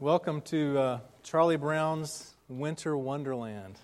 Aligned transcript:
Welcome 0.00 0.40
to 0.46 0.78
uh, 0.78 1.00
Charlie 1.22 1.58
Brown's 1.58 2.32
Winter 2.48 2.96
Wonderland. 2.96 3.78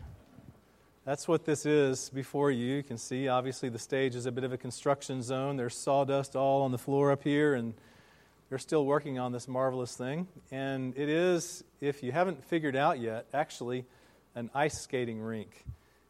That's 1.05 1.29
what 1.29 1.45
this 1.45 1.67
is 1.67 2.09
before 2.09 2.51
you. 2.51 2.77
You 2.77 2.83
can 2.83 2.97
see, 2.97 3.29
obviously, 3.29 3.69
the 3.69 3.79
stage 3.79 4.15
is 4.15 4.25
a 4.25 4.33
bit 4.33 4.43
of 4.43 4.51
a 4.51 4.57
construction 4.57 5.21
zone. 5.21 5.59
There's 5.59 5.77
sawdust 5.77 6.35
all 6.35 6.63
on 6.63 6.73
the 6.73 6.79
floor 6.79 7.13
up 7.13 7.23
here, 7.23 7.53
and 7.53 7.75
they're 8.49 8.57
still 8.57 8.87
working 8.87 9.19
on 9.19 9.33
this 9.33 9.47
marvelous 9.47 9.95
thing. 9.95 10.27
And 10.51 10.97
it 10.97 11.11
is, 11.11 11.63
if 11.83 12.03
you 12.03 12.13
haven't 12.13 12.43
figured 12.43 12.77
out 12.77 12.99
yet, 12.99 13.27
actually 13.35 13.85
an 14.35 14.49
ice 14.55 14.81
skating 14.81 15.21
rink. 15.21 15.67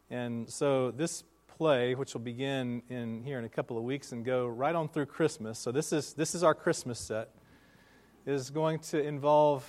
And 0.09 0.49
so 0.49 0.93
this 0.93 1.25
play, 1.59 1.97
which 1.97 2.15
will 2.15 2.21
begin 2.21 2.83
in 2.89 3.25
here 3.25 3.41
in 3.41 3.45
a 3.45 3.49
couple 3.49 3.77
of 3.77 3.83
weeks 3.83 4.13
and 4.13 4.25
go 4.25 4.47
right 4.47 4.77
on 4.77 4.89
through 4.89 5.07
Christmas. 5.07 5.59
So 5.59 5.73
this 5.73 5.93
is 5.93 6.13
this 6.13 6.37
is 6.37 6.45
our 6.45 6.55
Christmas 6.55 7.01
set. 7.01 7.31
Is 8.25 8.51
going 8.51 8.79
to 8.91 9.03
involve 9.03 9.65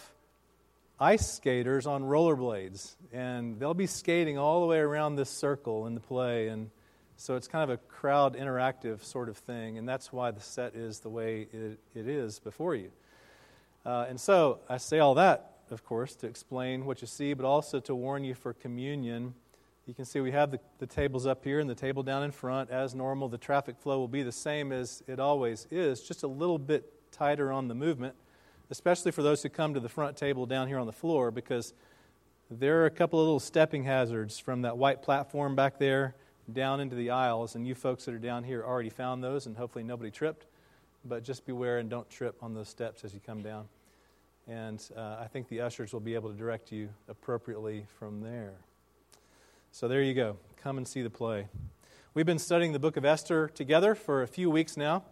ice 1.00 1.32
skaters 1.32 1.86
on 1.86 2.04
rollerblades, 2.04 2.96
and 3.14 3.60
they'll 3.60 3.74
be 3.74 3.88
skating 3.88 4.38
all 4.38 4.62
the 4.62 4.68
way 4.68 4.80
around 4.80 5.16
this 5.16 5.30
circle 5.30 5.86
in 5.86 5.94
the 5.94 6.02
play, 6.02 6.48
and 6.48 6.72
so 7.18 7.36
it's 7.36 7.48
kind 7.48 7.64
of 7.64 7.70
a 7.70 7.78
crowd 7.78 8.36
interactive 8.36 9.04
sort 9.04 9.30
of 9.30 9.38
thing, 9.38 9.78
and 9.78 9.88
that's 9.88 10.12
why 10.12 10.32
the 10.32 10.42
set 10.42 10.76
is 10.76 11.00
the 11.00 11.10
way 11.10 11.48
it, 11.52 11.80
it 11.94 12.08
is 12.08 12.40
before 12.40 12.76
you. 12.76 12.92
Uh, 13.86 14.06
and 14.10 14.20
so 14.20 14.60
I 14.68 14.78
say 14.78 15.00
all 15.00 15.16
that, 15.16 15.58
of 15.70 15.86
course, 15.86 16.16
to 16.18 16.28
explain 16.28 16.86
what 16.86 17.02
you 17.02 17.08
see, 17.08 17.34
but 17.34 17.46
also 17.46 17.80
to 17.82 17.94
warn 17.94 18.24
you 18.24 18.34
for 18.34 18.54
communion. 18.54 19.34
You 19.86 19.94
can 19.94 20.06
see 20.06 20.20
we 20.20 20.32
have 20.32 20.52
the, 20.52 20.60
the 20.80 20.88
tables 20.88 21.26
up 21.26 21.44
here 21.44 21.60
and 21.60 21.70
the 21.70 21.76
table 21.76 22.04
down 22.04 22.24
in 22.24 22.32
front. 22.32 22.70
As 22.72 22.96
normal, 22.96 23.30
the 23.30 23.38
traffic 23.38 23.78
flow 23.78 24.00
will 24.00 24.08
be 24.08 24.24
the 24.24 24.32
same 24.32 24.72
as 24.72 25.04
it 25.08 25.20
always 25.20 25.68
is, 25.70 26.02
just 26.02 26.24
a 26.24 26.28
little 26.28 26.58
bit 26.58 26.92
tighter 27.12 27.52
on 27.52 27.68
the 27.68 27.76
movement 27.76 28.16
especially 28.70 29.12
for 29.12 29.24
those 29.24 29.44
who 29.44 29.50
come 29.50 29.74
to 29.74 29.80
the 29.80 29.90
front 29.90 30.18
table 30.18 30.46
down 30.46 30.68
here 30.68 30.80
on 30.80 30.88
the 30.88 30.94
floor, 30.94 31.32
because 31.32 31.74
there 32.50 32.82
are 32.82 32.86
a 32.86 32.92
couple 32.92 33.20
of 33.20 33.26
little 33.26 33.40
stepping 33.40 33.84
hazards 33.84 34.40
from 34.40 34.62
that 34.62 34.78
white 34.78 35.02
platform 35.02 35.56
back 35.56 35.80
there 35.80 36.16
down 36.52 36.80
into 36.80 36.96
the 36.96 37.10
aisles, 37.10 37.56
and 37.56 37.68
you 37.68 37.76
folks 37.76 38.06
that 38.06 38.14
are 38.14 38.20
down 38.20 38.44
here 38.44 38.64
already 38.64 38.90
found 38.90 39.24
those, 39.24 39.46
and 39.46 39.58
hopefully 39.58 39.84
nobody 39.84 40.10
tripped. 40.10 40.46
But 41.04 41.24
just 41.24 41.46
beware 41.46 41.78
and 41.78 41.90
don't 41.90 42.10
trip 42.10 42.36
on 42.42 42.54
those 42.54 42.70
steps 42.70 43.04
as 43.04 43.14
you 43.14 43.20
come 43.26 43.42
down. 43.42 43.68
And 44.48 44.82
uh, 44.96 45.18
I 45.20 45.28
think 45.28 45.50
the 45.50 45.62
ushers 45.62 45.94
will 45.94 46.00
be 46.00 46.16
able 46.16 46.30
to 46.32 46.38
direct 46.38 46.72
you 46.72 46.90
appropriately 47.10 47.86
from 48.00 48.22
there. 48.22 48.54
So 49.72 49.88
there 49.88 50.02
you 50.02 50.14
go. 50.14 50.38
Come 50.62 50.78
and 50.78 50.88
see 50.88 51.02
the 51.02 51.10
play. 51.10 51.48
We've 52.14 52.26
been 52.26 52.40
studying 52.40 52.72
the 52.72 52.80
book 52.80 52.98
of 52.98 53.06
Esther 53.06 53.50
together 53.50 53.94
for 53.94 54.24
a 54.24 54.28
few 54.28 54.50
weeks 54.50 54.78
now. 54.78 55.04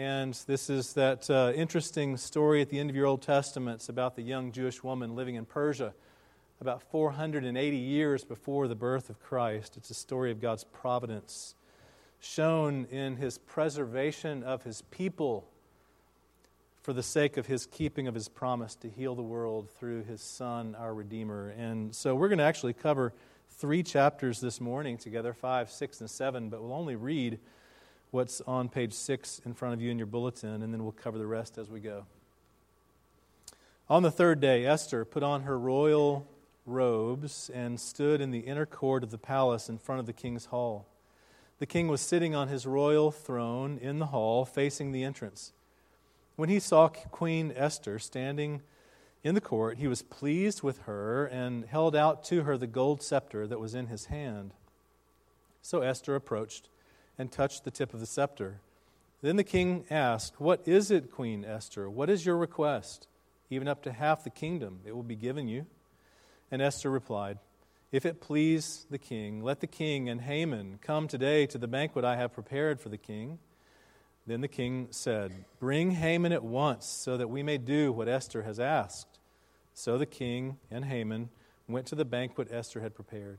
And 0.00 0.32
this 0.46 0.70
is 0.70 0.94
that 0.94 1.28
uh, 1.28 1.52
interesting 1.54 2.16
story 2.16 2.62
at 2.62 2.70
the 2.70 2.78
end 2.78 2.88
of 2.88 2.96
your 2.96 3.04
Old 3.04 3.20
Testament. 3.20 3.86
About 3.90 4.16
the 4.16 4.22
young 4.22 4.50
Jewish 4.50 4.82
woman 4.82 5.14
living 5.14 5.34
in 5.34 5.44
Persia 5.44 5.92
about 6.58 6.82
480 6.90 7.76
years 7.76 8.24
before 8.24 8.66
the 8.66 8.74
birth 8.74 9.10
of 9.10 9.20
Christ. 9.20 9.76
It's 9.76 9.90
a 9.90 9.94
story 9.94 10.30
of 10.30 10.40
God's 10.40 10.64
providence 10.64 11.54
shown 12.18 12.86
in 12.86 13.16
his 13.16 13.36
preservation 13.36 14.42
of 14.42 14.62
his 14.62 14.80
people 14.90 15.46
for 16.80 16.94
the 16.94 17.02
sake 17.02 17.36
of 17.36 17.44
his 17.44 17.66
keeping 17.66 18.08
of 18.08 18.14
his 18.14 18.26
promise 18.26 18.74
to 18.76 18.88
heal 18.88 19.14
the 19.14 19.20
world 19.20 19.68
through 19.68 20.04
his 20.04 20.22
Son, 20.22 20.74
our 20.76 20.94
Redeemer. 20.94 21.50
And 21.58 21.94
so 21.94 22.14
we're 22.14 22.28
going 22.28 22.38
to 22.38 22.44
actually 22.44 22.72
cover 22.72 23.12
three 23.50 23.82
chapters 23.82 24.40
this 24.40 24.62
morning 24.62 24.96
together 24.96 25.34
five, 25.34 25.70
six, 25.70 26.00
and 26.00 26.08
seven, 26.08 26.48
but 26.48 26.62
we'll 26.62 26.72
only 26.72 26.96
read 26.96 27.38
what's 28.10 28.40
on 28.42 28.68
page 28.68 28.92
six 28.92 29.40
in 29.44 29.54
front 29.54 29.74
of 29.74 29.80
you 29.80 29.90
in 29.90 29.98
your 29.98 30.06
bulletin, 30.06 30.62
and 30.62 30.72
then 30.72 30.82
we'll 30.82 30.92
cover 30.92 31.18
the 31.18 31.26
rest 31.26 31.58
as 31.58 31.70
we 31.70 31.80
go. 31.80 32.04
On 33.88 34.02
the 34.02 34.10
third 34.10 34.40
day, 34.40 34.66
Esther 34.66 35.04
put 35.04 35.22
on 35.22 35.42
her 35.42 35.58
royal 35.58 36.26
robes 36.66 37.50
and 37.52 37.80
stood 37.80 38.20
in 38.20 38.30
the 38.30 38.40
inner 38.40 38.66
court 38.66 39.02
of 39.02 39.10
the 39.10 39.18
palace 39.18 39.68
in 39.68 39.78
front 39.78 40.00
of 40.00 40.06
the 40.06 40.12
king's 40.12 40.46
hall. 40.46 40.86
The 41.58 41.66
king 41.66 41.88
was 41.88 42.00
sitting 42.00 42.34
on 42.34 42.48
his 42.48 42.66
royal 42.66 43.10
throne 43.10 43.78
in 43.78 43.98
the 43.98 44.06
hall, 44.06 44.44
facing 44.44 44.92
the 44.92 45.04
entrance. 45.04 45.52
When 46.36 46.48
he 46.48 46.58
saw 46.58 46.88
Queen 46.88 47.52
Esther 47.54 47.98
standing 47.98 48.62
in 49.22 49.34
the 49.34 49.40
court, 49.40 49.78
he 49.78 49.86
was 49.86 50.02
pleased 50.02 50.62
with 50.62 50.78
her 50.82 51.26
and 51.26 51.66
held 51.66 51.94
out 51.94 52.24
to 52.24 52.44
her 52.44 52.56
the 52.56 52.66
gold 52.66 53.02
scepter 53.02 53.46
that 53.46 53.60
was 53.60 53.74
in 53.74 53.88
his 53.88 54.06
hand. 54.06 54.54
So 55.60 55.82
Esther 55.82 56.14
approached 56.14 56.70
and 57.20 57.30
touched 57.30 57.64
the 57.64 57.70
tip 57.70 57.92
of 57.92 58.00
the 58.00 58.06
scepter. 58.06 58.62
Then 59.20 59.36
the 59.36 59.44
king 59.44 59.84
asked, 59.90 60.40
What 60.40 60.66
is 60.66 60.90
it, 60.90 61.12
Queen 61.12 61.44
Esther? 61.44 61.90
What 61.90 62.08
is 62.08 62.24
your 62.24 62.38
request? 62.38 63.06
Even 63.50 63.68
up 63.68 63.82
to 63.82 63.92
half 63.92 64.24
the 64.24 64.30
kingdom, 64.30 64.80
it 64.86 64.96
will 64.96 65.02
be 65.02 65.16
given 65.16 65.46
you. 65.46 65.66
And 66.50 66.62
Esther 66.62 66.90
replied, 66.90 67.36
If 67.92 68.06
it 68.06 68.22
please 68.22 68.86
the 68.88 68.96
king, 68.96 69.42
let 69.42 69.60
the 69.60 69.66
king 69.66 70.08
and 70.08 70.22
Haman 70.22 70.78
come 70.80 71.08
today 71.08 71.44
to 71.48 71.58
the 71.58 71.68
banquet 71.68 72.06
I 72.06 72.16
have 72.16 72.32
prepared 72.32 72.80
for 72.80 72.88
the 72.88 72.96
king. 72.96 73.38
Then 74.26 74.40
the 74.40 74.48
king 74.48 74.88
said, 74.90 75.44
Bring 75.58 75.90
Haman 75.90 76.32
at 76.32 76.42
once, 76.42 76.86
so 76.86 77.18
that 77.18 77.28
we 77.28 77.42
may 77.42 77.58
do 77.58 77.92
what 77.92 78.08
Esther 78.08 78.44
has 78.44 78.58
asked. 78.58 79.18
So 79.74 79.98
the 79.98 80.06
king 80.06 80.56
and 80.70 80.86
Haman 80.86 81.28
went 81.68 81.84
to 81.88 81.94
the 81.94 82.06
banquet 82.06 82.48
Esther 82.50 82.80
had 82.80 82.94
prepared. 82.94 83.36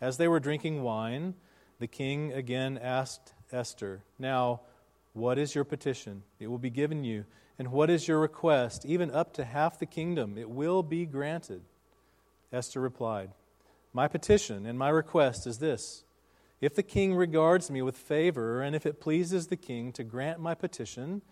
As 0.00 0.16
they 0.16 0.28
were 0.28 0.38
drinking 0.38 0.84
wine, 0.84 1.34
the 1.78 1.86
king 1.86 2.32
again 2.32 2.78
asked 2.78 3.32
Esther, 3.52 4.02
Now, 4.18 4.60
what 5.12 5.38
is 5.38 5.54
your 5.54 5.64
petition? 5.64 6.22
It 6.38 6.48
will 6.48 6.58
be 6.58 6.70
given 6.70 7.04
you. 7.04 7.24
And 7.58 7.70
what 7.70 7.88
is 7.88 8.08
your 8.08 8.18
request? 8.18 8.84
Even 8.84 9.10
up 9.10 9.32
to 9.34 9.44
half 9.44 9.78
the 9.78 9.86
kingdom, 9.86 10.36
it 10.36 10.50
will 10.50 10.82
be 10.82 11.06
granted. 11.06 11.62
Esther 12.52 12.80
replied, 12.80 13.30
My 13.92 14.08
petition 14.08 14.66
and 14.66 14.78
my 14.78 14.88
request 14.88 15.46
is 15.46 15.58
this 15.58 16.04
If 16.60 16.74
the 16.74 16.82
king 16.82 17.14
regards 17.14 17.70
me 17.70 17.80
with 17.82 17.96
favor, 17.96 18.60
and 18.60 18.74
if 18.74 18.86
it 18.86 19.00
pleases 19.00 19.46
the 19.46 19.56
king 19.56 19.92
to 19.92 20.04
grant 20.04 20.40
my 20.40 20.54
petition 20.54 21.22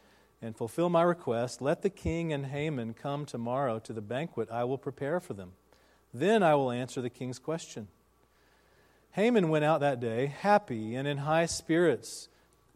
and 0.40 0.56
fulfill 0.56 0.88
my 0.88 1.02
request, 1.02 1.60
let 1.60 1.82
the 1.82 1.90
king 1.90 2.32
and 2.32 2.46
Haman 2.46 2.94
come 2.94 3.26
tomorrow 3.26 3.78
to 3.80 3.92
the 3.92 4.00
banquet 4.00 4.48
I 4.50 4.64
will 4.64 4.78
prepare 4.78 5.18
for 5.18 5.34
them. 5.34 5.52
Then 6.14 6.42
I 6.42 6.54
will 6.54 6.70
answer 6.70 7.00
the 7.00 7.10
king's 7.10 7.38
question. 7.38 7.88
Haman 9.12 9.50
went 9.50 9.64
out 9.64 9.80
that 9.80 10.00
day 10.00 10.26
happy 10.26 10.94
and 10.94 11.06
in 11.06 11.18
high 11.18 11.46
spirits. 11.46 12.28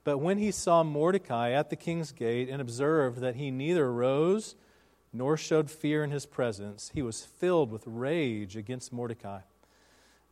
But 0.05 0.19
when 0.19 0.39
he 0.39 0.51
saw 0.51 0.83
Mordecai 0.83 1.51
at 1.51 1.71
the 1.71 1.77
king's 1.77 2.13
gate 2.13 2.49
and 2.49 2.61
observed 2.61 3.21
that 3.21 3.37
he 3.37 3.51
neither 3.51 3.93
rose 3.93 4.55
nor 5.13 5.37
showed 5.37 5.71
fear 5.71 6.05
in 6.05 6.11
his 6.11 6.27
presence, 6.27 6.91
he 6.95 7.03
was 7.03 7.25
filled 7.25 7.73
with 7.73 7.83
rage 7.87 8.57
against 8.57 8.93
Mordecai. 8.93 9.41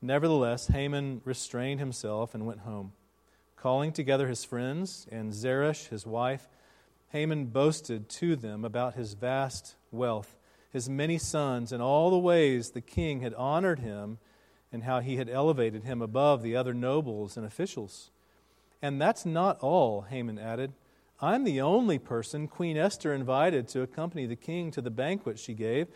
Nevertheless, 0.03 0.69
Haman 0.69 1.23
restrained 1.25 1.81
himself 1.81 2.35
and 2.35 2.47
went 2.47 2.61
home. 2.61 2.93
Calling 3.57 3.91
together 3.91 4.29
his 4.29 4.45
friends 4.45 5.07
and 5.11 5.33
Zeresh, 5.33 5.89
his 5.89 6.07
wife, 6.07 6.49
Haman 7.09 7.47
boasted 7.47 8.11
to 8.11 8.37
them 8.37 8.65
about 8.65 8.95
his 8.95 9.15
vast 9.15 9.75
wealth, 9.91 10.37
his 10.71 10.89
many 10.89 11.17
sons, 11.17 11.73
and 11.73 11.83
all 11.83 12.11
the 12.11 12.19
ways 12.19 12.71
the 12.71 12.83
king 12.83 13.23
had 13.23 13.33
honored 13.35 13.79
him 13.79 14.19
and 14.75 14.83
how 14.83 14.99
he 14.99 15.17
had 15.17 15.31
elevated 15.31 15.85
him 15.85 16.03
above 16.03 16.43
the 16.43 16.57
other 16.57 16.75
nobles 16.75 17.37
and 17.37 17.47
officials. 17.47 18.11
And 18.83 19.01
that's 19.01 19.25
not 19.25 19.61
all, 19.61 20.03
Haman 20.03 20.37
added. 20.37 20.73
I'm 21.21 21.45
the 21.45 21.61
only 21.61 22.01
person 22.01 22.49
Queen 22.49 22.77
Esther 22.77 23.15
invited 23.15 23.69
to 23.69 23.83
accompany 23.83 24.27
the 24.27 24.35
king 24.35 24.73
to 24.73 24.83
the 24.83 24.91
banquet 24.91 25.39
she 25.39 25.55
gave, 25.55 25.87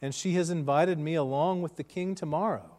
and 0.00 0.14
she 0.14 0.34
has 0.34 0.50
invited 0.50 1.00
me 1.00 1.16
along 1.16 1.62
with 1.62 1.74
the 1.74 1.82
king 1.82 2.14
tomorrow. 2.14 2.76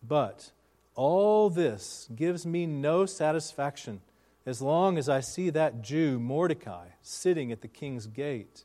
But 0.00 0.52
all 0.94 1.50
this 1.50 2.08
gives 2.14 2.46
me 2.46 2.64
no 2.64 3.04
satisfaction 3.04 4.00
as 4.46 4.62
long 4.62 4.96
as 4.96 5.08
I 5.08 5.18
see 5.18 5.50
that 5.50 5.82
Jew, 5.82 6.20
Mordecai, 6.20 6.86
sitting 7.02 7.50
at 7.50 7.62
the 7.62 7.68
king's 7.68 8.06
gate. 8.06 8.62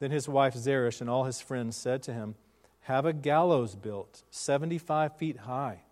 Then 0.00 0.10
his 0.10 0.28
wife 0.28 0.54
Zeresh 0.54 1.00
and 1.00 1.08
all 1.08 1.22
his 1.22 1.40
friends 1.40 1.76
said 1.76 2.02
to 2.02 2.12
him, 2.12 2.34
have 2.82 3.04
a 3.04 3.12
gallows 3.12 3.74
built 3.74 4.22
75 4.30 5.16
feet 5.16 5.38
high, 5.38 5.82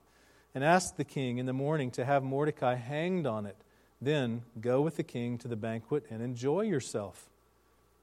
and 0.55 0.64
ask 0.64 0.96
the 0.96 1.05
king 1.05 1.38
in 1.38 1.46
the 1.46 1.52
morning 1.52 1.90
to 1.93 2.05
have 2.05 2.23
Mordecai 2.23 2.75
hanged 2.75 3.26
on 3.26 3.46
it. 3.46 3.56
Then 4.00 4.43
go 4.61 4.81
with 4.81 4.96
the 4.96 5.02
king 5.02 5.38
to 5.38 5.49
the 5.49 5.56
banquet 5.56 6.05
and 6.11 6.23
enjoy 6.23 6.62
yourself. 6.62 7.29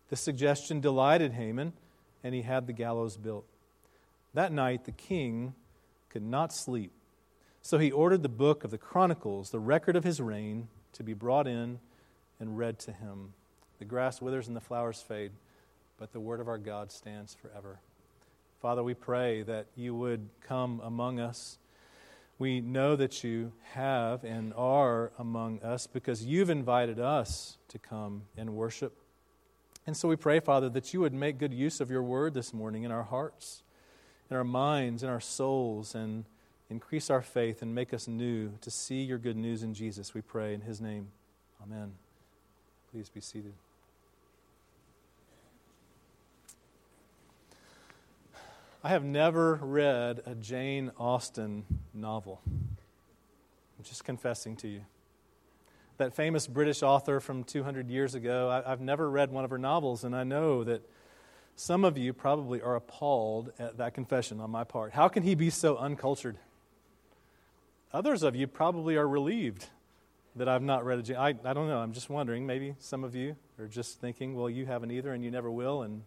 The 0.10 0.16
suggestion 0.16 0.82
delighted 0.82 1.34
Haman, 1.34 1.74
and 2.24 2.36
he 2.36 2.44
had 2.44 2.68
the 2.68 2.74
gallows 2.74 3.18
built. 3.18 3.46
That 4.34 4.52
night 4.52 4.86
the 4.86 4.92
king 4.92 5.56
could 6.10 6.24
not 6.24 6.54
sleep. 6.54 6.92
So 7.62 7.80
he 7.80 7.92
ordered 7.92 8.22
the 8.22 8.30
book 8.30 8.64
of 8.64 8.72
the 8.72 8.78
Chronicles, 8.78 9.50
the 9.50 9.60
record 9.60 9.96
of 9.96 10.04
his 10.04 10.22
reign, 10.22 10.68
to 10.94 11.04
be 11.04 11.14
brought 11.14 11.48
in 11.48 11.80
and 12.40 12.58
read 12.58 12.78
to 12.80 12.92
him. 12.92 13.34
The 13.80 13.86
grass 13.86 14.22
withers 14.22 14.48
and 14.48 14.56
the 14.56 14.62
flowers 14.62 15.02
fade, 15.02 15.32
but 15.98 16.14
the 16.14 16.20
word 16.20 16.40
of 16.40 16.48
our 16.48 16.58
God 16.58 16.92
stands 16.92 17.34
forever. 17.34 17.80
Father, 18.66 18.82
we 18.82 18.96
pray 18.96 19.44
that 19.44 19.68
you 19.76 19.94
would 19.94 20.28
come 20.42 20.82
among 20.84 21.20
us. 21.20 21.60
We 22.40 22.62
know 22.62 22.96
that 22.96 23.24
you 23.24 23.52
have 23.74 24.24
and 24.24 24.56
are 24.56 25.12
among 25.20 25.62
us 25.62 25.86
because 25.86 26.26
you've 26.26 26.50
invited 26.50 27.00
us 27.00 27.60
to 27.68 27.78
come 27.78 28.24
and 28.36 28.56
worship. 28.56 28.98
And 29.86 29.96
so 29.96 30.08
we 30.08 30.16
pray, 30.16 30.40
Father, 30.40 30.68
that 30.70 30.96
you 30.96 31.02
would 31.02 31.14
make 31.14 31.38
good 31.38 31.54
use 31.54 31.80
of 31.80 31.92
your 31.92 32.02
word 32.02 32.34
this 32.34 32.56
morning 32.56 32.82
in 32.82 32.92
our 32.92 33.04
hearts, 33.04 33.62
in 34.32 34.36
our 34.36 34.44
minds, 34.44 35.04
in 35.04 35.10
our 35.10 35.22
souls, 35.22 35.94
and 35.94 36.26
increase 36.72 37.12
our 37.12 37.22
faith 37.22 37.62
and 37.62 37.76
make 37.76 37.94
us 37.94 38.08
new 38.08 38.52
to 38.62 38.72
see 38.72 39.04
your 39.04 39.20
good 39.20 39.38
news 39.38 39.62
in 39.62 39.76
Jesus. 39.76 40.16
We 40.16 40.22
pray 40.22 40.56
in 40.56 40.62
his 40.62 40.82
name. 40.82 41.10
Amen. 41.62 41.94
Please 42.92 43.10
be 43.10 43.22
seated. 43.22 43.54
I 48.86 48.90
have 48.90 49.04
never 49.04 49.56
read 49.64 50.22
a 50.28 50.36
Jane 50.36 50.92
Austen 51.00 51.66
novel. 51.92 52.40
I'm 52.46 53.84
just 53.84 54.04
confessing 54.06 54.56
to 54.58 54.68
you 54.68 54.82
that 55.98 56.16
famous 56.16 56.46
British 56.46 56.84
author 56.84 57.20
from 57.20 57.44
200 57.46 57.90
years 57.90 58.14
ago. 58.14 58.48
I, 58.64 58.70
have 58.70 58.82
never 58.82 59.10
read 59.10 59.32
one 59.32 59.44
of 59.44 59.50
her 59.50 59.58
novels, 59.58 60.04
and 60.04 60.16
I 60.16 60.24
know 60.24 60.64
that 60.66 60.88
some 61.56 61.84
of 61.84 61.98
you 61.98 62.14
probably 62.14 62.62
are 62.62 62.76
appalled 62.76 63.52
at 63.58 63.78
that 63.78 63.96
confession 63.96 64.40
on 64.40 64.52
my 64.52 64.64
part. 64.64 64.94
How 64.94 65.08
can 65.08 65.24
he 65.24 65.34
be 65.34 65.50
so 65.50 65.78
uncultured? 65.78 66.38
Others 67.92 68.22
of 68.22 68.36
you 68.36 68.46
probably 68.46 68.98
are 68.98 69.08
relieved 69.10 69.66
that 70.36 70.48
I've 70.48 70.62
not 70.62 70.86
read 70.86 71.00
a 71.00 71.02
Jane. 71.02 71.18
I 71.18 71.32
don't 71.32 71.68
know. 71.68 71.80
I'm 71.80 71.94
just 71.94 72.12
wondering. 72.12 72.46
Maybe 72.46 72.76
some 72.78 73.04
of 73.04 73.16
you 73.16 73.36
are 73.58 73.68
just 73.68 74.00
thinking, 74.00 74.36
well, 74.36 74.48
you 74.48 74.68
haven't 74.68 74.92
either, 74.92 75.12
and 75.12 75.24
you 75.24 75.32
never 75.32 75.50
will, 75.50 75.82
and 75.82 76.04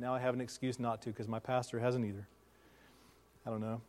now 0.00 0.14
I 0.14 0.18
have 0.18 0.32
an 0.32 0.40
excuse 0.40 0.80
not 0.80 1.02
to 1.02 1.10
because 1.10 1.28
my 1.28 1.38
pastor 1.38 1.78
hasn't 1.78 2.06
either. 2.06 2.26
I 3.46 3.50
don't 3.50 3.60
know. 3.60 3.82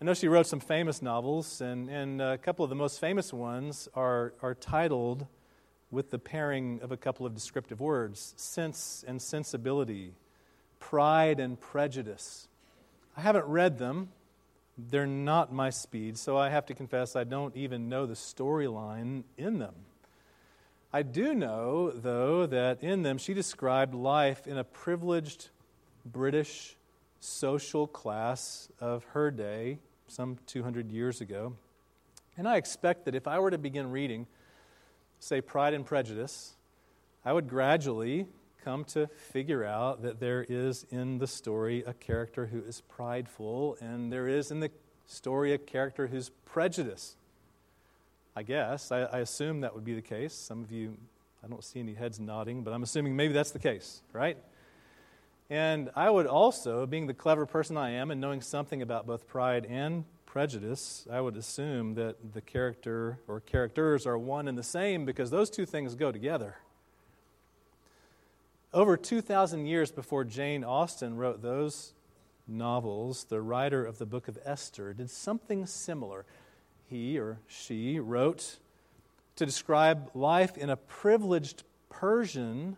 I 0.00 0.04
know 0.04 0.12
she 0.12 0.28
wrote 0.28 0.46
some 0.46 0.60
famous 0.60 1.00
novels, 1.00 1.62
and, 1.62 1.88
and 1.88 2.20
a 2.20 2.36
couple 2.36 2.62
of 2.62 2.68
the 2.68 2.76
most 2.76 3.00
famous 3.00 3.32
ones 3.32 3.88
are, 3.94 4.34
are 4.42 4.54
titled 4.54 5.26
with 5.90 6.10
the 6.10 6.18
pairing 6.18 6.80
of 6.82 6.92
a 6.92 6.96
couple 6.98 7.24
of 7.24 7.32
descriptive 7.32 7.80
words 7.80 8.34
sense 8.36 9.02
and 9.08 9.22
sensibility, 9.22 10.12
pride 10.78 11.40
and 11.40 11.58
prejudice. 11.58 12.48
I 13.16 13.22
haven't 13.22 13.46
read 13.46 13.78
them, 13.78 14.10
they're 14.76 15.06
not 15.06 15.54
my 15.54 15.70
speed, 15.70 16.18
so 16.18 16.36
I 16.36 16.50
have 16.50 16.66
to 16.66 16.74
confess 16.74 17.16
I 17.16 17.24
don't 17.24 17.56
even 17.56 17.88
know 17.88 18.04
the 18.04 18.12
storyline 18.12 19.24
in 19.38 19.58
them. 19.58 19.74
I 20.92 21.02
do 21.02 21.34
know, 21.34 21.90
though, 21.90 22.46
that 22.46 22.82
in 22.82 23.02
them 23.02 23.18
she 23.18 23.34
described 23.34 23.94
life 23.94 24.46
in 24.46 24.56
a 24.56 24.64
privileged 24.64 25.48
British 26.04 26.76
social 27.20 27.86
class 27.86 28.68
of 28.80 29.04
her 29.06 29.30
day, 29.30 29.78
some 30.08 30.38
200 30.46 30.90
years 30.90 31.20
ago. 31.20 31.54
And 32.36 32.48
I 32.48 32.56
expect 32.56 33.04
that 33.06 33.14
if 33.14 33.26
I 33.26 33.38
were 33.38 33.50
to 33.50 33.58
begin 33.58 33.90
reading, 33.90 34.26
say, 35.18 35.40
Pride 35.40 35.74
and 35.74 35.84
Prejudice, 35.84 36.54
I 37.24 37.32
would 37.32 37.48
gradually 37.48 38.26
come 38.62 38.84
to 38.84 39.06
figure 39.06 39.64
out 39.64 40.02
that 40.02 40.20
there 40.20 40.44
is 40.48 40.86
in 40.90 41.18
the 41.18 41.26
story 41.26 41.82
a 41.84 41.92
character 41.94 42.46
who 42.46 42.60
is 42.60 42.82
prideful, 42.82 43.76
and 43.80 44.12
there 44.12 44.28
is 44.28 44.50
in 44.50 44.60
the 44.60 44.70
story 45.06 45.52
a 45.52 45.58
character 45.58 46.06
who's 46.06 46.30
prejudiced. 46.44 47.16
I 48.36 48.42
guess. 48.42 48.92
I, 48.92 49.04
I, 49.04 49.18
assume 49.20 49.62
that 49.62 49.74
would 49.74 49.84
be 49.84 49.94
the 49.94 50.02
case. 50.02 50.34
Some 50.34 50.62
of 50.62 50.70
you, 50.70 50.98
I 51.42 51.48
don't 51.48 51.64
see 51.64 51.80
any 51.80 51.94
heads 51.94 52.20
nodding, 52.20 52.62
but 52.62 52.74
I'm 52.74 52.82
assuming 52.82 53.16
maybe 53.16 53.32
that's 53.32 53.52
the 53.52 53.58
case, 53.58 54.02
right? 54.12 54.36
And 55.48 55.88
I 55.96 56.10
would 56.10 56.26
also, 56.26 56.84
being 56.84 57.06
the 57.06 57.14
clever 57.14 57.46
person 57.46 57.78
I 57.78 57.92
am 57.92 58.10
and 58.10 58.20
knowing 58.20 58.42
something 58.42 58.82
about 58.82 59.06
both 59.06 59.26
pride 59.26 59.64
and 59.64 60.04
prejudice, 60.26 61.06
I 61.10 61.22
would 61.22 61.34
assume 61.34 61.94
that 61.94 62.34
the 62.34 62.42
character 62.42 63.18
or 63.26 63.40
characters 63.40 64.06
are 64.06 64.18
one 64.18 64.48
and 64.48 64.58
the 64.58 64.62
same 64.62 65.06
because 65.06 65.30
those 65.30 65.48
two 65.48 65.64
things 65.64 65.94
go 65.94 66.12
together. 66.12 66.56
Over 68.74 68.98
2,000 68.98 69.64
years 69.64 69.90
before 69.90 70.24
Jane 70.24 70.62
Austen 70.62 71.16
wrote 71.16 71.40
those 71.40 71.94
novels, 72.46 73.24
the 73.30 73.40
writer 73.40 73.86
of 73.86 73.96
the 73.96 74.04
book 74.04 74.28
of 74.28 74.38
Esther 74.44 74.92
did 74.92 75.08
something 75.08 75.64
similar. 75.64 76.26
He 76.88 77.18
or 77.18 77.38
she 77.48 77.98
wrote 77.98 78.58
to 79.36 79.46
describe 79.46 80.10
life 80.14 80.56
in 80.56 80.70
a 80.70 80.76
privileged 80.76 81.62
Persian 81.90 82.76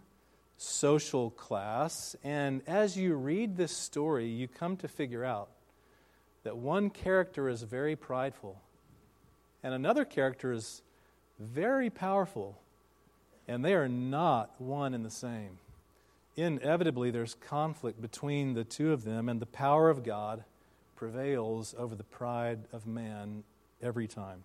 social 0.56 1.31
class. 1.31 2.16
And 2.25 2.62
as 2.66 2.96
you 2.96 3.14
read 3.14 3.56
this 3.56 3.76
story, 3.76 4.26
you 4.26 4.49
come 4.49 4.76
to 4.78 4.88
figure 4.88 5.25
out 5.25 5.49
that 6.43 6.56
one 6.56 6.90
character 6.90 7.49
is 7.49 7.62
very 7.62 7.96
prideful, 7.96 8.60
and 9.62 9.75
another 9.75 10.05
character 10.05 10.52
is 10.52 10.82
very 11.38 11.90
powerful, 11.90 12.58
and 13.46 13.64
they 13.64 13.75
are 13.75 13.88
not 13.88 14.50
one 14.58 14.94
and 14.94 15.05
the 15.05 15.10
same. 15.10 15.58
Inevitably, 16.37 17.10
there's 17.10 17.34
conflict 17.34 18.00
between 18.00 18.55
the 18.55 18.64
two 18.64 18.93
of 18.93 19.05
them, 19.05 19.28
and 19.28 19.40
the 19.40 19.46
power 19.46 19.90
of 19.90 20.05
God 20.05 20.44
prevails 20.96 21.75
over 21.78 21.94
the 21.94 22.05
pride 22.05 22.60
of 22.72 22.87
man 22.87 23.43
every 23.83 24.07
time. 24.07 24.45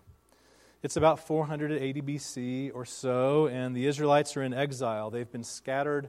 It's 0.82 0.96
about 0.96 1.26
480 1.26 2.02
BC 2.02 2.70
or 2.74 2.84
so, 2.84 3.46
and 3.46 3.74
the 3.74 3.86
Israelites 3.86 4.36
are 4.36 4.42
in 4.42 4.52
exile. 4.52 5.10
They've 5.10 5.30
been 5.30 5.44
scattered 5.44 6.08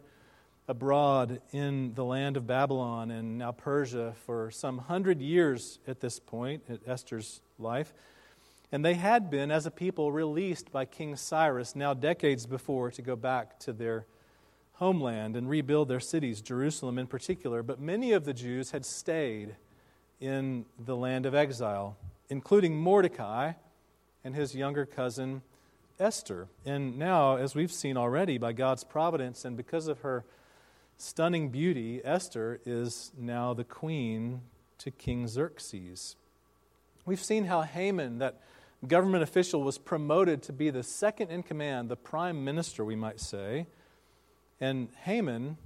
abroad 0.68 1.42
in 1.52 1.94
the 1.94 2.04
land 2.04 2.38
of 2.38 2.48
Babylon 2.48 3.12
and 3.12 3.38
now 3.38 3.52
Persia 3.52 4.14
for 4.26 4.52
some 4.52 4.80
hundred 4.80 5.22
years 5.22 5.80
at 5.88 6.00
this 6.00 6.20
point, 6.20 6.64
at 6.70 6.80
Esther's 6.88 7.42
life. 7.60 7.94
And 8.72 8.84
they 8.84 8.96
had 8.96 9.30
been, 9.30 9.52
as 9.52 9.66
a 9.66 9.72
people, 9.72 10.12
released 10.12 10.72
by 10.72 10.86
King 10.86 11.16
Cyrus 11.16 11.76
now 11.76 11.94
decades 11.94 12.46
before 12.46 12.92
to 12.92 13.02
go 13.02 13.16
back 13.16 13.60
to 13.60 13.74
their 13.74 14.06
homeland 14.74 15.36
and 15.36 15.50
rebuild 15.50 15.88
their 15.88 16.00
cities, 16.00 16.42
Jerusalem 16.42 16.98
in 16.98 17.08
particular. 17.08 17.64
But 17.64 17.80
many 17.80 18.12
of 18.12 18.26
the 18.26 18.34
Jews 18.34 18.72
had 18.72 18.86
stayed 18.86 19.56
in 20.20 20.66
the 20.84 20.96
land 20.96 21.26
of 21.26 21.36
exile, 21.36 21.96
including 22.30 22.78
Mordecai 22.78 23.54
and 24.24 24.36
his 24.36 24.56
younger 24.56 24.86
cousin 24.86 25.42
Esther. 26.00 26.48
And 26.66 26.98
now, 26.98 27.38
as 27.38 27.56
we've 27.56 27.72
seen 27.72 27.98
already, 27.98 28.38
by 28.38 28.54
God's 28.54 28.84
providence 28.84 29.46
and 29.46 29.56
because 29.56 29.88
of 29.88 30.00
her 30.00 30.26
stunning 30.98 31.50
beauty, 31.50 32.02
Esther 32.04 32.60
is 32.66 33.12
now 33.18 33.54
the 33.54 33.64
queen 33.64 34.42
to 34.80 34.92
King 34.92 35.28
Xerxes. 35.28 36.16
We've 37.06 37.24
seen 37.24 37.46
how 37.46 37.62
Haman, 37.62 38.18
that 38.20 38.42
government 38.88 39.24
official, 39.24 39.62
was 39.62 39.78
promoted 39.78 40.42
to 40.44 40.54
be 40.54 40.70
the 40.70 40.84
second 40.84 41.30
in 41.30 41.44
command, 41.44 41.90
the 41.90 41.96
prime 41.96 42.44
minister, 42.44 42.84
we 42.84 42.96
might 42.96 43.20
say. 43.20 43.68
And 44.60 44.90
Haman, 45.04 45.58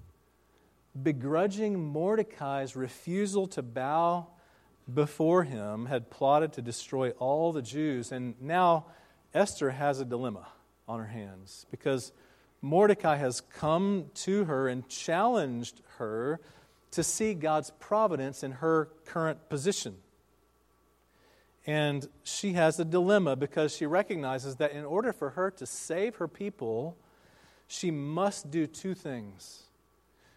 begrudging 1.02 1.80
Mordecai's 1.80 2.76
refusal 2.76 3.48
to 3.48 3.62
bow 3.62 4.28
before 4.94 5.44
him 5.44 5.86
had 5.86 6.10
plotted 6.10 6.54
to 6.54 6.62
destroy 6.62 7.12
all 7.12 7.52
the 7.52 7.62
Jews. 7.62 8.12
And 8.12 8.36
now 8.42 8.86
Esther 9.34 9.72
has 9.72 10.00
a 10.00 10.06
dilemma 10.06 10.48
on 10.88 11.00
her 11.00 11.08
hands 11.08 11.66
because 11.72 12.12
Mordecai 12.62 13.18
has 13.18 13.42
come 13.42 14.06
to 14.16 14.46
her 14.46 14.68
and 14.68 14.88
challenged 14.90 15.82
her 15.98 16.40
to 16.92 17.04
see 17.04 17.34
God's 17.34 17.72
providence 17.80 18.44
in 18.44 18.54
her 18.54 18.90
current 19.06 19.50
position. 19.50 19.98
And 21.68 22.08
she 22.24 22.54
has 22.54 22.80
a 22.80 22.86
dilemma 22.86 23.36
because 23.36 23.76
she 23.76 23.86
recognizes 23.86 24.56
that 24.56 24.72
in 24.72 24.86
order 24.86 25.14
for 25.14 25.32
her 25.32 25.52
to 25.52 25.66
save 25.66 26.16
her 26.16 26.28
people, 26.28 26.98
she 27.68 27.92
must 27.92 28.50
do 28.50 28.66
two 28.66 28.96
things. 28.96 29.64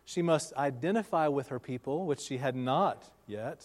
She 0.04 0.20
must 0.20 0.52
identify 0.54 1.28
with 1.28 1.48
her 1.48 1.58
people, 1.58 2.04
which 2.04 2.20
she 2.20 2.36
had 2.36 2.54
not 2.54 3.04
yet, 3.26 3.64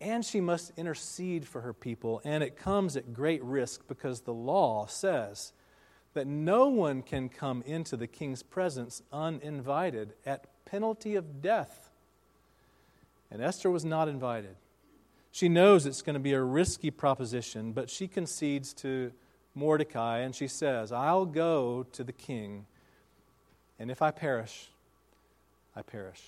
and 0.00 0.24
she 0.24 0.40
must 0.40 0.72
intercede 0.76 1.46
for 1.46 1.60
her 1.62 1.72
people. 1.72 2.20
And 2.24 2.42
it 2.42 2.56
comes 2.56 2.96
at 2.96 3.12
great 3.12 3.42
risk 3.42 3.86
because 3.88 4.22
the 4.22 4.34
law 4.34 4.86
says 4.86 5.52
that 6.14 6.26
no 6.26 6.68
one 6.68 7.02
can 7.02 7.28
come 7.28 7.62
into 7.66 7.96
the 7.96 8.06
king's 8.06 8.42
presence 8.42 9.02
uninvited 9.12 10.14
at 10.24 10.46
penalty 10.64 11.14
of 11.14 11.42
death. 11.42 11.90
And 13.30 13.42
Esther 13.42 13.70
was 13.70 13.84
not 13.84 14.08
invited. 14.08 14.56
She 15.32 15.48
knows 15.48 15.86
it's 15.86 16.02
going 16.02 16.14
to 16.14 16.20
be 16.20 16.32
a 16.32 16.42
risky 16.42 16.90
proposition, 16.90 17.72
but 17.72 17.90
she 17.90 18.06
concedes 18.06 18.72
to 18.74 19.12
Mordecai 19.54 20.18
and 20.18 20.34
she 20.34 20.46
says, 20.46 20.92
I'll 20.92 21.26
go 21.26 21.86
to 21.92 22.04
the 22.04 22.12
king, 22.12 22.66
and 23.78 23.90
if 23.90 24.02
I 24.02 24.10
perish, 24.10 24.68
I 25.74 25.82
perish. 25.82 26.22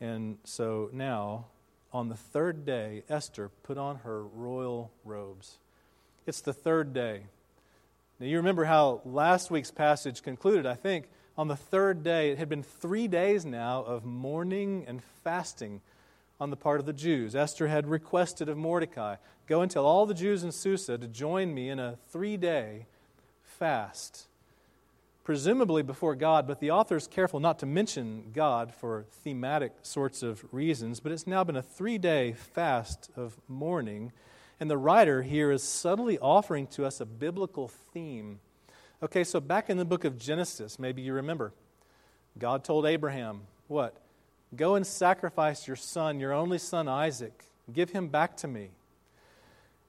And 0.00 0.38
so 0.44 0.88
now 0.92 1.46
on 1.92 2.08
the 2.08 2.16
third 2.16 2.64
day, 2.64 3.02
Esther 3.08 3.50
put 3.62 3.78
on 3.78 3.96
her 3.96 4.24
royal 4.24 4.90
robes. 5.04 5.58
It's 6.26 6.40
the 6.40 6.52
third 6.52 6.92
day. 6.92 7.22
Now, 8.18 8.26
you 8.26 8.36
remember 8.38 8.64
how 8.64 9.00
last 9.04 9.50
week's 9.50 9.70
passage 9.70 10.22
concluded, 10.22 10.66
I 10.66 10.74
think. 10.74 11.08
On 11.38 11.48
the 11.48 11.56
third 11.56 12.02
day, 12.02 12.30
it 12.30 12.38
had 12.38 12.48
been 12.48 12.62
three 12.62 13.08
days 13.08 13.44
now 13.44 13.82
of 13.82 14.04
mourning 14.04 14.84
and 14.88 15.02
fasting 15.22 15.82
on 16.40 16.50
the 16.50 16.56
part 16.56 16.80
of 16.80 16.86
the 16.86 16.92
Jews. 16.92 17.34
Esther 17.34 17.68
had 17.68 17.86
requested 17.86 18.48
of 18.48 18.56
Mordecai, 18.56 19.16
Go 19.46 19.60
and 19.60 19.70
tell 19.70 19.86
all 19.86 20.06
the 20.06 20.14
Jews 20.14 20.42
in 20.42 20.50
Susa 20.50 20.98
to 20.98 21.06
join 21.06 21.54
me 21.54 21.70
in 21.70 21.78
a 21.78 21.98
three 22.08 22.36
day 22.36 22.86
fast, 23.42 24.26
presumably 25.26 25.82
before 25.82 26.14
God, 26.14 26.46
but 26.46 26.60
the 26.60 26.70
author 26.70 26.96
is 26.96 27.08
careful 27.08 27.40
not 27.40 27.58
to 27.58 27.66
mention 27.66 28.30
God 28.32 28.72
for 28.72 29.06
thematic 29.10 29.72
sorts 29.82 30.22
of 30.22 30.44
reasons. 30.52 31.00
But 31.00 31.10
it's 31.10 31.26
now 31.26 31.42
been 31.42 31.56
a 31.56 31.62
three 31.62 31.98
day 31.98 32.32
fast 32.32 33.10
of 33.16 33.36
mourning, 33.48 34.12
and 34.60 34.70
the 34.70 34.78
writer 34.78 35.24
here 35.24 35.50
is 35.50 35.64
subtly 35.64 36.16
offering 36.20 36.68
to 36.68 36.84
us 36.84 37.00
a 37.00 37.04
biblical 37.04 37.66
theme. 37.66 38.38
Okay, 39.02 39.24
so 39.24 39.40
back 39.40 39.68
in 39.68 39.78
the 39.78 39.84
book 39.84 40.04
of 40.04 40.16
Genesis, 40.16 40.78
maybe 40.78 41.02
you 41.02 41.12
remember, 41.12 41.52
God 42.38 42.62
told 42.62 42.86
Abraham, 42.86 43.40
What? 43.66 43.96
Go 44.54 44.76
and 44.76 44.86
sacrifice 44.86 45.66
your 45.66 45.74
son, 45.74 46.20
your 46.20 46.32
only 46.32 46.58
son 46.58 46.86
Isaac. 46.86 47.46
Give 47.72 47.90
him 47.90 48.06
back 48.06 48.36
to 48.36 48.46
me. 48.46 48.70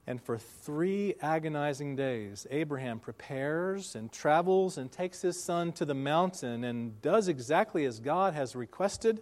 And 0.10 0.22
for 0.22 0.38
three 0.38 1.16
agonizing 1.22 1.98
days, 1.98 2.48
Abraham 2.50 3.00
prepares 3.00 3.94
and 3.94 4.10
travels 4.10 4.78
and 4.78 4.90
takes 4.90 5.22
his 5.22 5.44
son 5.44 5.74
to 5.74 5.84
the 5.84 5.94
mountain 5.94 6.64
and 6.64 7.02
does 7.02 7.28
exactly 7.28 7.84
as 7.84 8.00
God 8.00 8.34
has 8.34 8.56
requested. 8.56 9.22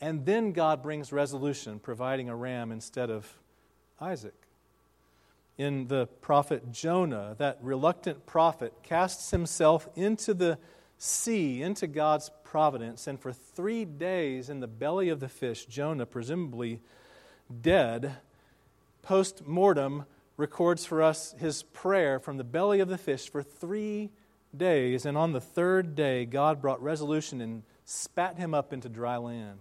And 0.00 0.26
then 0.26 0.50
God 0.52 0.82
brings 0.82 1.12
resolution, 1.12 1.78
providing 1.78 2.28
a 2.28 2.34
ram 2.34 2.72
instead 2.72 3.10
of 3.10 3.32
Isaac. 4.00 4.34
In 5.56 5.86
the 5.86 6.06
prophet 6.20 6.72
Jonah, 6.72 7.36
that 7.38 7.58
reluctant 7.62 8.26
prophet 8.26 8.72
casts 8.82 9.30
himself 9.30 9.88
into 9.94 10.34
the 10.34 10.58
sea, 10.98 11.62
into 11.62 11.86
God's 11.86 12.30
providence, 12.42 13.06
and 13.06 13.20
for 13.20 13.32
three 13.32 13.84
days 13.84 14.50
in 14.50 14.58
the 14.58 14.66
belly 14.66 15.08
of 15.08 15.20
the 15.20 15.28
fish, 15.28 15.64
Jonah, 15.66 16.06
presumably 16.06 16.80
dead, 17.60 18.16
post 19.08 19.46
mortem 19.46 20.04
records 20.36 20.84
for 20.84 21.02
us 21.02 21.34
his 21.38 21.62
prayer 21.62 22.20
from 22.20 22.36
the 22.36 22.44
belly 22.44 22.78
of 22.80 22.88
the 22.88 22.98
fish 22.98 23.30
for 23.30 23.42
three 23.42 24.10
days. 24.54 25.06
And 25.06 25.16
on 25.16 25.32
the 25.32 25.40
third 25.40 25.94
day, 25.94 26.26
God 26.26 26.60
brought 26.60 26.82
resolution 26.82 27.40
and 27.40 27.62
spat 27.86 28.36
him 28.36 28.52
up 28.52 28.70
into 28.70 28.90
dry 28.90 29.16
land. 29.16 29.60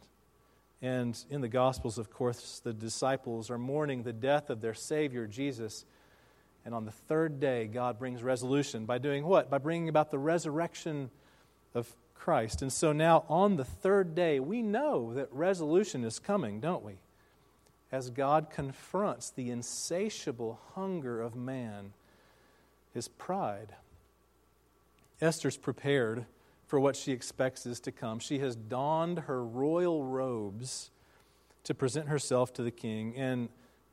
And 0.81 1.17
in 1.29 1.39
the 1.39 1.47
Gospels, 1.47 1.97
of 1.97 2.11
course, 2.11 2.59
the 2.61 2.73
disciples 2.73 3.49
are 3.49 3.57
mourning 3.57 4.03
the 4.03 4.11
death 4.11 4.49
of 4.49 4.59
their 4.59 4.73
Savior, 4.73 5.25
Jesus. 5.27 5.85
And 6.65 6.75
on 6.75 6.83
the 6.83 6.91
third 6.91 7.39
day, 7.39 7.67
God 7.67 7.97
brings 7.97 8.21
resolution 8.21 8.85
by 8.85 8.97
doing 8.97 9.23
what? 9.23 9.49
By 9.49 9.59
bringing 9.59 9.87
about 9.87 10.11
the 10.11 10.19
resurrection 10.19 11.09
of 11.73 11.95
Christ. 12.15 12.61
And 12.61 12.73
so 12.73 12.91
now, 12.91 13.23
on 13.29 13.55
the 13.55 13.63
third 13.63 14.13
day, 14.13 14.41
we 14.41 14.61
know 14.61 15.13
that 15.13 15.31
resolution 15.31 16.03
is 16.03 16.19
coming, 16.19 16.59
don't 16.59 16.83
we? 16.83 16.95
As 17.91 18.09
God 18.09 18.49
confronts 18.49 19.29
the 19.29 19.49
insatiable 19.49 20.59
hunger 20.75 21.21
of 21.21 21.35
man, 21.35 21.93
his 22.93 23.07
pride. 23.07 23.73
Esther's 25.21 25.57
prepared 25.57 26.25
for 26.67 26.79
what 26.79 26.95
she 26.95 27.11
expects 27.11 27.65
is 27.65 27.79
to 27.79 27.91
come. 27.91 28.19
She 28.19 28.39
has 28.39 28.55
donned 28.55 29.19
her 29.19 29.43
royal 29.43 30.03
robes 30.03 30.91
to 31.63 31.73
present 31.73 32.07
herself 32.07 32.53
to 32.53 32.63
the 32.63 32.71
king, 32.71 33.15
and 33.17 33.49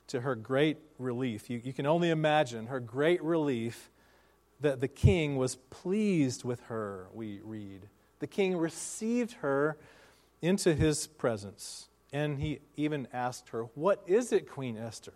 to 0.08 0.20
her 0.20 0.34
great 0.34 0.76
relief, 0.98 1.48
you, 1.50 1.60
you 1.64 1.72
can 1.72 1.86
only 1.86 2.10
imagine 2.10 2.66
her 2.66 2.80
great 2.80 3.22
relief 3.22 3.90
that 4.60 4.80
the 4.80 4.88
king 4.88 5.36
was 5.36 5.56
pleased 5.70 6.44
with 6.44 6.60
her, 6.64 7.06
we 7.12 7.40
read. 7.42 7.82
The 8.20 8.26
king 8.26 8.56
received 8.56 9.32
her 9.34 9.76
into 10.40 10.74
his 10.74 11.06
presence. 11.06 11.88
And 12.14 12.38
he 12.38 12.60
even 12.76 13.08
asked 13.12 13.48
her, 13.50 13.64
What 13.74 14.02
is 14.06 14.32
it, 14.32 14.48
Queen 14.48 14.78
Esther? 14.78 15.12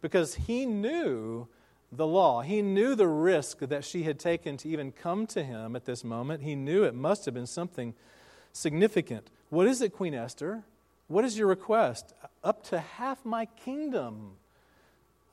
Because 0.00 0.34
he 0.34 0.66
knew 0.66 1.46
the 1.92 2.06
law. 2.06 2.40
He 2.40 2.62
knew 2.62 2.94
the 2.94 3.06
risk 3.06 3.58
that 3.60 3.84
she 3.84 4.02
had 4.04 4.18
taken 4.18 4.56
to 4.56 4.68
even 4.68 4.90
come 4.90 5.26
to 5.28 5.44
him 5.44 5.76
at 5.76 5.84
this 5.84 6.02
moment. 6.02 6.42
He 6.42 6.56
knew 6.56 6.84
it 6.84 6.94
must 6.94 7.26
have 7.26 7.34
been 7.34 7.46
something 7.46 7.94
significant. 8.52 9.30
What 9.50 9.68
is 9.68 9.82
it, 9.82 9.92
Queen 9.92 10.14
Esther? 10.14 10.64
What 11.06 11.26
is 11.26 11.36
your 11.36 11.48
request? 11.48 12.14
Up 12.42 12.64
to 12.64 12.80
half 12.80 13.24
my 13.24 13.44
kingdom 13.44 14.38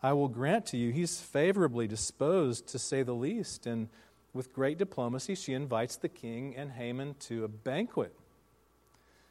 I 0.01 0.13
will 0.13 0.29
grant 0.29 0.65
to 0.67 0.77
you. 0.77 0.91
He's 0.91 1.19
favorably 1.19 1.87
disposed, 1.87 2.67
to 2.67 2.79
say 2.79 3.03
the 3.03 3.13
least. 3.13 3.65
And 3.65 3.89
with 4.33 4.53
great 4.53 4.77
diplomacy, 4.77 5.35
she 5.35 5.53
invites 5.53 5.97
the 5.97 6.07
king 6.07 6.55
and 6.55 6.71
Haman 6.71 7.15
to 7.21 7.43
a 7.43 7.49
banquet. 7.49 8.15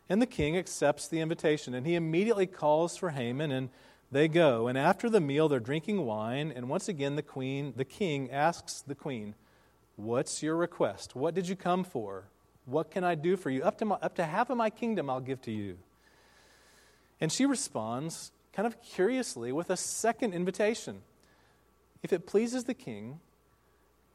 And 0.09 0.23
the 0.23 0.27
king 0.27 0.57
accepts 0.57 1.07
the 1.09 1.21
invitation, 1.21 1.75
and 1.75 1.87
he 1.87 1.95
immediately 1.95 2.47
calls 2.47 2.97
for 2.97 3.11
Haman, 3.11 3.51
and 3.51 3.69
they 4.11 4.27
go. 4.27 4.67
And 4.67 4.79
after 4.79 5.11
the 5.11 5.21
meal, 5.21 5.49
they're 5.49 5.61
drinking 5.61 6.05
wine, 6.07 6.53
and 6.55 6.69
once 6.69 6.89
again, 6.89 7.17
the 7.17 7.23
queen, 7.23 7.75
the 7.77 7.85
king 7.85 8.31
asks 8.31 8.81
the 8.81 8.95
queen, 8.95 9.35
What's 9.97 10.43
your 10.43 10.57
request? 10.57 11.17
What 11.17 11.35
did 11.35 11.49
you 11.49 11.57
come 11.57 11.83
for? 11.83 12.25
What 12.67 12.91
can 12.91 13.03
I 13.03 13.17
do 13.17 13.37
for 13.37 13.51
you? 13.51 13.65
Up 13.65 13.79
to, 13.79 13.85
my, 13.85 13.97
up 13.97 14.15
to 14.15 14.25
half 14.25 14.49
of 14.49 14.57
my 14.57 14.71
kingdom 14.71 15.11
I'll 15.11 15.21
give 15.21 15.43
to 15.43 15.51
you. 15.51 15.77
And 17.21 17.33
she 17.33 17.47
responds, 17.47 18.31
kind 18.53 18.67
of 18.67 18.81
curiously, 18.81 19.51
with 19.51 19.71
a 19.71 19.77
second 19.77 20.35
invitation. 20.35 21.03
If 22.03 22.13
it 22.13 22.27
pleases 22.27 22.65
the 22.65 22.75
king, 22.75 23.19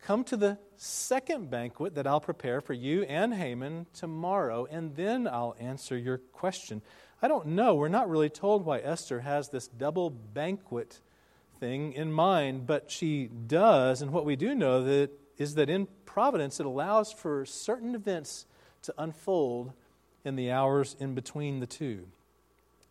Come 0.06 0.26
to 0.26 0.36
the 0.36 0.58
second 0.76 1.50
banquet 1.50 1.96
that 1.96 2.06
I'll 2.06 2.20
prepare 2.20 2.60
for 2.60 2.74
you 2.74 3.04
and 3.04 3.34
Haman 3.34 3.86
tomorrow, 3.94 4.68
and 4.70 4.94
then 4.98 5.30
I'll 5.30 5.56
answer 5.62 5.98
your 5.98 6.18
question. 6.18 6.82
I 7.22 7.30
don't 7.30 7.48
know. 7.48 7.76
We're 7.76 7.88
not 7.88 8.10
really 8.10 8.30
told 8.30 8.66
why 8.66 8.80
Esther 8.80 9.22
has 9.22 9.48
this 9.48 9.70
double 9.70 10.10
banquet 10.10 11.00
thing 11.62 11.94
in 11.94 12.12
mind, 12.12 12.68
but 12.68 12.92
she 12.92 13.28
does. 13.28 14.02
And 14.02 14.12
what 14.12 14.26
we 14.26 14.36
do 14.36 14.54
know 14.54 14.84
that 14.84 15.10
is 15.38 15.56
that 15.56 15.70
in 15.70 15.88
providence 16.04 16.60
it 16.60 16.66
allows 16.66 17.14
for 17.14 17.46
certain 17.46 17.96
events 17.96 18.46
to 18.82 18.94
unfold 18.98 19.72
in 20.26 20.36
the 20.36 20.52
hours 20.52 20.98
in 21.00 21.16
between 21.16 21.62
the 21.62 21.66
two. 21.66 22.08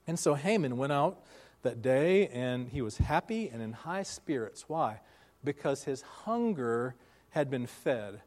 And 0.07 0.19
so 0.19 0.33
Haman 0.33 0.79
went 0.79 0.95
out 0.95 1.23
that 1.61 1.83
day 1.83 2.29
and 2.29 2.71
he 2.71 2.81
was 2.81 2.97
happy 2.97 3.51
and 3.51 3.61
in 3.61 3.75
high 3.75 4.03
spirits. 4.03 4.65
Why? 4.67 5.01
Because 5.45 5.85
his 5.85 6.03
hunger 6.03 6.95
had 7.31 7.51
been 7.51 7.67
fed. 7.67 8.21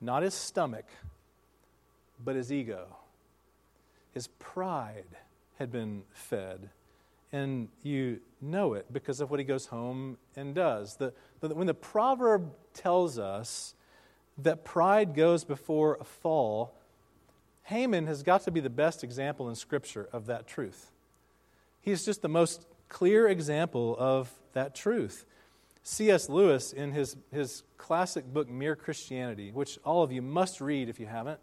Not 0.00 0.22
his 0.22 0.34
stomach, 0.34 0.86
but 2.22 2.36
his 2.36 2.52
ego. 2.52 2.86
His 4.12 4.28
pride 4.38 5.16
had 5.58 5.72
been 5.72 6.02
fed. 6.12 6.70
And 7.32 7.68
you 7.82 8.20
know 8.40 8.74
it 8.74 8.86
because 8.92 9.20
of 9.20 9.30
what 9.30 9.40
he 9.40 9.44
goes 9.44 9.66
home 9.66 10.18
and 10.36 10.54
does. 10.54 10.96
The, 10.96 11.12
the, 11.40 11.48
when 11.54 11.66
the 11.66 11.74
proverb 11.74 12.52
tells 12.74 13.18
us 13.18 13.74
that 14.38 14.64
pride 14.64 15.14
goes 15.14 15.44
before 15.44 15.98
a 16.00 16.04
fall, 16.04 16.74
Haman 17.64 18.06
has 18.06 18.22
got 18.22 18.42
to 18.44 18.50
be 18.50 18.60
the 18.60 18.70
best 18.70 19.02
example 19.02 19.48
in 19.48 19.54
Scripture 19.54 20.08
of 20.12 20.26
that 20.26 20.46
truth. 20.46 20.92
He's 21.80 22.04
just 22.04 22.22
the 22.22 22.28
most 22.28 22.66
clear 22.88 23.26
example 23.26 23.96
of 23.98 24.30
that 24.52 24.74
truth. 24.74 25.26
C.S. 25.86 26.30
Lewis, 26.30 26.72
in 26.72 26.92
his, 26.92 27.14
his 27.30 27.62
classic 27.76 28.24
book, 28.24 28.48
Mere 28.48 28.74
Christianity, 28.74 29.52
which 29.52 29.78
all 29.84 30.02
of 30.02 30.10
you 30.10 30.22
must 30.22 30.62
read 30.62 30.88
if 30.88 30.98
you 30.98 31.06
haven't, 31.06 31.38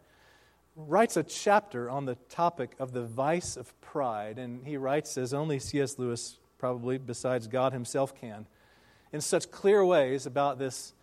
writes 0.76 1.16
a 1.16 1.22
chapter 1.22 1.90
on 1.92 2.06
the 2.06 2.16
topic 2.28 2.72
of 2.80 2.92
the 2.92 3.04
vice 3.04 3.56
of 3.56 3.80
pride. 3.82 4.40
And 4.40 4.66
he 4.66 4.78
writes, 4.78 5.16
as 5.16 5.32
only 5.32 5.60
C.S. 5.60 6.00
Lewis, 6.00 6.40
probably 6.58 6.98
besides 6.98 7.48
God 7.48 7.72
himself, 7.72 8.20
can, 8.20 8.48
in 9.14 9.22
such 9.22 9.52
clear 9.52 9.86
ways 9.86 10.26
about 10.26 10.58
this, 10.58 10.94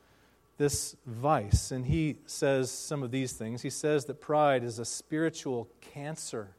this 0.57 0.97
vice. 1.07 1.71
And 1.71 1.87
he 1.87 2.17
says 2.27 2.73
some 2.73 3.05
of 3.05 3.13
these 3.13 3.33
things. 3.33 3.63
He 3.63 3.71
says 3.71 4.07
that 4.07 4.21
pride 4.21 4.65
is 4.65 4.81
a 4.81 4.85
spiritual 4.85 5.69
cancer. 5.81 6.57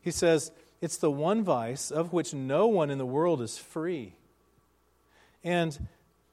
He 0.00 0.10
says 0.10 0.52
it's 0.80 0.96
the 0.96 1.10
one 1.10 1.44
vice 1.44 1.90
of 1.90 2.14
which 2.14 2.32
no 2.32 2.66
one 2.66 2.88
in 2.88 2.96
the 2.96 3.04
world 3.04 3.42
is 3.42 3.58
free. 3.58 4.14
And 5.46 5.86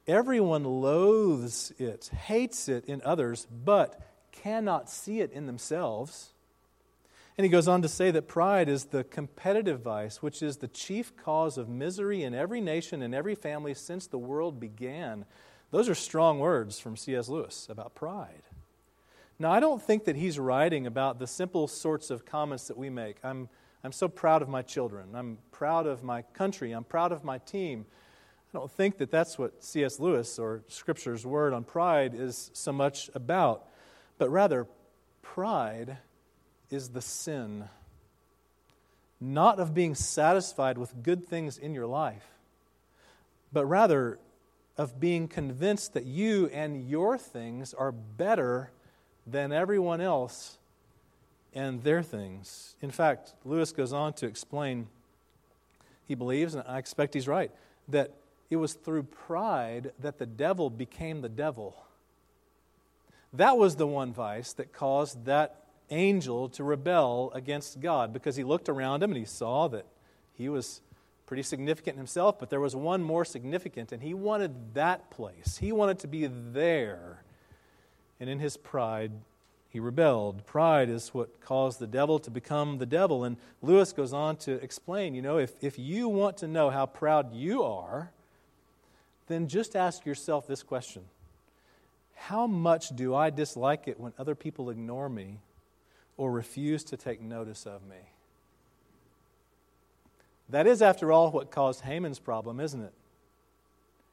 everyone 0.08 0.64
loathes 0.64 1.72
it, 1.78 2.08
hates 2.08 2.68
it 2.68 2.86
in 2.86 3.00
others, 3.06 3.46
but 3.64 4.02
cannot 4.32 4.90
see 4.90 5.22
it 5.22 5.32
in 5.32 5.46
themselves. 5.46 6.34
And 7.38 7.46
he 7.46 7.50
goes 7.50 7.68
on 7.68 7.84
to 7.84 7.88
say 7.88 8.10
that 8.10 8.28
pride 8.28 8.68
is 8.68 8.86
the 8.86 9.04
competitive 9.04 9.82
vice, 9.82 10.24
which 10.24 10.42
is 10.42 10.58
the 10.58 10.68
chief 10.68 11.16
cause 11.16 11.60
of 11.60 11.70
misery 11.70 12.24
in 12.24 12.34
every 12.34 12.60
nation 12.60 13.04
and 13.04 13.14
every 13.14 13.36
family 13.36 13.76
since 13.76 14.08
the 14.08 14.18
world 14.18 14.60
began. 14.60 15.26
Those 15.70 15.90
are 15.90 15.96
strong 15.96 16.40
words 16.40 16.80
from 16.80 16.98
C.S. 16.98 17.30
Lewis 17.30 17.68
about 17.70 17.94
pride. 17.94 18.42
Now, 19.38 19.52
I 19.52 19.60
don't 19.60 19.82
think 19.82 20.06
that 20.06 20.16
he's 20.16 20.40
writing 20.40 20.88
about 20.88 21.20
the 21.20 21.28
simple 21.28 21.68
sorts 21.68 22.10
of 22.10 22.26
comments 22.26 22.68
that 22.68 22.78
we 22.78 22.90
make. 22.90 23.18
I'm, 23.24 23.48
I'm 23.84 23.92
so 23.92 24.08
proud 24.08 24.42
of 24.42 24.50
my 24.50 24.64
children. 24.64 25.10
I'm 25.14 25.38
proud 25.52 25.86
of 25.86 26.02
my 26.02 26.24
country. 26.24 26.72
I'm 26.72 26.84
proud 26.84 27.12
of 27.12 27.24
my 27.24 27.38
team. 27.38 27.86
I 28.54 28.60
don't 28.60 28.72
think 28.72 29.00
that 29.00 29.10
that's 29.10 29.40
what 29.40 29.64
C.S. 29.64 30.00
Lewis 30.00 30.38
or 30.38 30.62
Scripture's 30.68 31.26
word 31.26 31.54
on 31.54 31.64
pride 31.64 32.14
is 32.14 32.52
so 32.54 32.72
much 32.72 33.10
about, 33.16 33.66
but 34.20 34.30
rather, 34.30 34.68
pride 35.24 35.98
is 36.70 36.90
the 36.90 37.02
sin, 37.02 37.64
not 39.20 39.60
of 39.60 39.74
being 39.74 39.96
satisfied 39.96 40.78
with 40.78 41.02
good 41.02 41.26
things 41.28 41.58
in 41.58 41.74
your 41.74 41.88
life, 41.88 42.28
but 43.52 43.66
rather 43.66 44.20
of 44.78 45.00
being 45.00 45.28
convinced 45.28 45.94
that 45.96 46.06
you 46.06 46.48
and 46.54 46.88
your 46.88 47.18
things 47.18 47.74
are 47.74 47.92
better 47.92 48.70
than 49.26 49.52
everyone 49.52 50.00
else 50.00 50.60
and 51.56 51.82
their 51.84 52.04
things. 52.04 52.76
In 52.82 52.92
fact, 52.92 53.34
Lewis 53.46 53.72
goes 53.72 53.94
on 53.94 54.14
to 54.14 54.28
explain, 54.28 54.88
he 56.08 56.14
believes, 56.14 56.54
and 56.54 56.64
I 56.68 56.78
expect 56.78 57.16
he's 57.16 57.28
right, 57.28 57.50
that 57.88 58.12
it 58.54 58.58
was 58.58 58.74
through 58.74 59.04
pride 59.04 59.92
that 60.00 60.20
the 60.20 60.26
devil 60.26 60.70
became 60.70 61.22
the 61.22 61.30
devil. 61.30 61.76
That 63.34 63.58
was 63.58 63.76
the 63.76 63.88
one 63.88 64.14
vice 64.14 64.54
that 64.54 64.72
caused 64.72 65.26
that 65.26 65.66
angel 65.90 66.50
to 66.50 66.64
rebel 66.64 67.32
against 67.34 67.82
God 67.82 68.14
because 68.14 68.36
he 68.36 68.44
looked 68.44 68.70
around 68.70 69.04
him 69.04 69.12
and 69.12 69.18
he 69.18 69.26
saw 69.26 69.68
that 69.70 69.86
he 70.36 70.50
was 70.50 70.82
pretty 71.26 71.44
significant 71.44 71.98
himself, 71.98 72.40
but 72.40 72.50
there 72.50 72.60
was 72.60 72.76
one 72.76 73.02
more 73.02 73.26
significant, 73.26 73.92
and 73.92 74.04
he 74.04 74.14
wanted 74.14 74.76
that 74.76 75.10
place. 75.10 75.58
He 75.58 75.72
wanted 75.72 76.00
to 76.00 76.08
be 76.08 76.28
there. 76.28 77.24
And 78.20 78.30
in 78.30 78.40
his 78.40 78.58
pride, 78.58 79.12
he 79.70 79.80
rebelled. 79.80 80.46
Pride 80.46 80.90
is 80.90 81.14
what 81.14 81.42
caused 81.42 81.80
the 81.80 81.88
devil 81.88 82.20
to 82.20 82.30
become 82.30 82.78
the 82.78 82.86
devil. 82.86 83.24
And 83.24 83.38
Lewis 83.64 83.92
goes 83.94 84.14
on 84.14 84.36
to 84.38 84.52
explain 84.64 85.16
you 85.16 85.24
know, 85.24 85.40
if, 85.40 85.52
if 85.64 85.80
you 85.80 86.08
want 86.08 86.38
to 86.38 86.48
know 86.48 86.70
how 86.70 86.86
proud 86.86 87.34
you 87.34 87.64
are, 87.64 88.12
then 89.28 89.48
just 89.48 89.76
ask 89.76 90.06
yourself 90.06 90.48
this 90.48 90.64
question 90.64 91.04
How 92.16 92.48
much 92.48 92.96
do 92.96 93.16
I 93.16 93.30
dislike 93.30 93.88
it 93.88 94.00
when 94.00 94.14
other 94.18 94.36
people 94.36 94.70
ignore 94.70 95.10
me 95.10 95.40
or 96.18 96.32
refuse 96.32 96.84
to 96.86 96.98
take 96.98 97.22
notice 97.22 97.66
of 97.66 97.86
me? 97.86 98.10
That 100.50 100.68
is, 100.68 100.82
after 100.82 101.12
all, 101.12 101.32
what 101.32 101.52
caused 101.52 101.82
Haman's 101.82 102.20
problem, 102.20 102.60
isn't 102.60 102.82
it? 102.82 102.94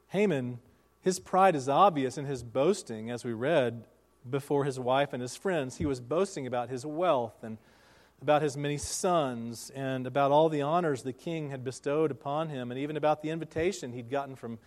Haman, 0.09 0.59
his 1.01 1.19
pride 1.19 1.55
is 1.55 1.69
obvious 1.69 2.17
in 2.17 2.25
his 2.25 2.41
boasting, 2.43 3.11
as 3.11 3.23
we 3.23 3.33
read 3.33 3.83
before 4.29 4.65
his 4.65 4.79
wife 4.79 5.13
and 5.13 5.21
his 5.21 5.35
friends. 5.35 5.77
He 5.77 5.85
was 5.85 5.99
boasting 5.99 6.45
about 6.47 6.69
his 6.69 6.85
wealth 6.85 7.43
and 7.43 7.57
about 8.21 8.41
his 8.41 8.55
many 8.55 8.77
sons 8.77 9.71
and 9.73 10.05
about 10.05 10.31
all 10.31 10.47
the 10.47 10.61
honors 10.61 11.01
the 11.01 11.13
king 11.13 11.49
had 11.49 11.63
bestowed 11.63 12.11
upon 12.11 12.49
him 12.49 12.69
and 12.69 12.79
even 12.79 12.95
about 12.95 13.23
the 13.23 13.29
invitation 13.29 13.93
he'd 13.93 14.11
gotten 14.11 14.35
from 14.35 14.59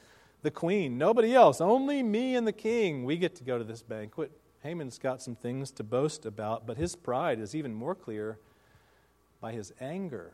the 0.44 0.50
queen. 0.50 0.98
Nobody 0.98 1.34
else, 1.34 1.60
only 1.60 2.02
me 2.02 2.36
and 2.36 2.46
the 2.46 2.52
king. 2.52 3.04
We 3.04 3.16
get 3.16 3.34
to 3.36 3.44
go 3.44 3.58
to 3.58 3.64
this 3.64 3.82
banquet. 3.82 4.30
Haman's 4.62 4.98
got 4.98 5.22
some 5.22 5.34
things 5.34 5.70
to 5.72 5.82
boast 5.82 6.26
about, 6.26 6.66
but 6.66 6.76
his 6.76 6.94
pride 6.94 7.40
is 7.40 7.54
even 7.54 7.74
more 7.74 7.94
clear 7.94 8.38
by 9.40 9.52
his 9.52 9.72
anger. 9.80 10.32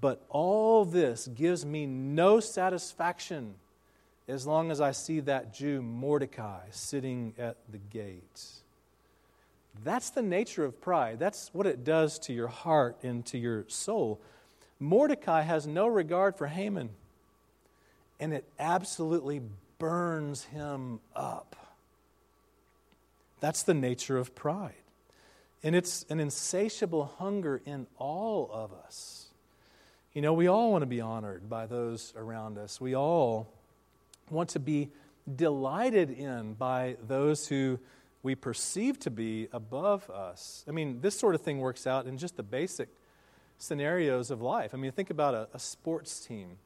But 0.00 0.24
all 0.30 0.84
this 0.84 1.28
gives 1.28 1.64
me 1.64 1.86
no 1.86 2.40
satisfaction 2.40 3.54
as 4.26 4.46
long 4.46 4.70
as 4.70 4.80
I 4.80 4.92
see 4.92 5.20
that 5.20 5.54
Jew 5.54 5.82
Mordecai 5.82 6.60
sitting 6.70 7.34
at 7.38 7.56
the 7.70 7.78
gate. 7.78 8.44
That's 9.84 10.10
the 10.10 10.22
nature 10.22 10.64
of 10.64 10.80
pride. 10.80 11.18
That's 11.18 11.50
what 11.52 11.66
it 11.66 11.84
does 11.84 12.18
to 12.20 12.32
your 12.32 12.48
heart 12.48 12.98
and 13.02 13.24
to 13.26 13.38
your 13.38 13.66
soul. 13.68 14.20
Mordecai 14.80 15.42
has 15.42 15.66
no 15.66 15.86
regard 15.86 16.36
for 16.36 16.46
Haman, 16.46 16.90
and 18.20 18.32
it 18.32 18.44
absolutely 18.58 19.40
burns 19.78 20.44
him 20.44 21.00
up. 21.14 21.56
That's 23.40 23.62
the 23.62 23.74
nature 23.74 24.18
of 24.18 24.34
pride. 24.34 24.74
And 25.62 25.74
it's 25.74 26.04
an 26.08 26.20
insatiable 26.20 27.04
hunger 27.18 27.60
in 27.64 27.86
all 27.96 28.50
of 28.52 28.72
us. 28.72 29.26
You 30.12 30.22
know, 30.22 30.32
we 30.32 30.48
all 30.48 30.72
want 30.72 30.82
to 30.82 30.86
be 30.86 31.00
honored 31.00 31.48
by 31.48 31.66
those 31.66 32.12
around 32.16 32.58
us. 32.58 32.80
We 32.80 32.96
all 32.96 33.52
want 34.30 34.50
to 34.50 34.60
be 34.60 34.90
delighted 35.36 36.10
in 36.10 36.54
by 36.54 36.96
those 37.06 37.48
who 37.48 37.78
we 38.22 38.34
perceive 38.34 38.98
to 39.00 39.10
be 39.10 39.48
above 39.52 40.08
us. 40.10 40.64
I 40.66 40.72
mean, 40.72 41.00
this 41.00 41.18
sort 41.18 41.34
of 41.34 41.42
thing 41.42 41.58
works 41.58 41.86
out 41.86 42.06
in 42.06 42.18
just 42.18 42.36
the 42.36 42.42
basic 42.42 42.88
scenarios 43.58 44.30
of 44.30 44.40
life. 44.40 44.74
I 44.74 44.76
mean, 44.76 44.92
think 44.92 45.10
about 45.10 45.34
a, 45.34 45.48
a 45.54 45.58
sports 45.58 46.20
team. 46.20 46.58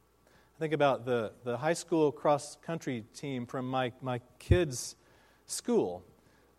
Think 0.63 0.71
about 0.71 1.05
the, 1.05 1.33
the 1.43 1.57
high 1.57 1.73
school 1.73 2.09
cross 2.09 2.55
country 2.65 3.03
team 3.13 3.45
from 3.45 3.69
my, 3.69 3.91
my 4.01 4.21
kids' 4.39 4.95
school. 5.45 6.05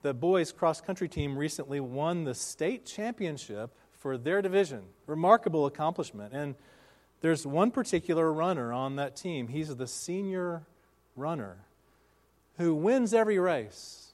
The 0.03 0.13
boys' 0.13 0.53
cross 0.53 0.83
country 0.83 1.09
team 1.09 1.39
recently 1.39 1.81
won 1.81 2.25
the 2.25 2.35
state 2.35 2.85
championship 2.85 3.75
for 3.93 4.19
their 4.19 4.43
division. 4.43 4.83
Remarkable 5.07 5.65
accomplishment. 5.65 6.35
And 6.35 6.55
there's 7.23 7.47
one 7.47 7.71
particular 7.71 8.31
runner 8.31 8.75
on 8.75 8.97
that 8.97 9.17
team. 9.17 9.49
He's 9.49 9.75
the 9.75 9.87
senior 9.87 10.67
runner 11.17 11.65
who 12.59 12.75
wins 12.75 13.15
every 13.15 13.39
race. 13.39 14.13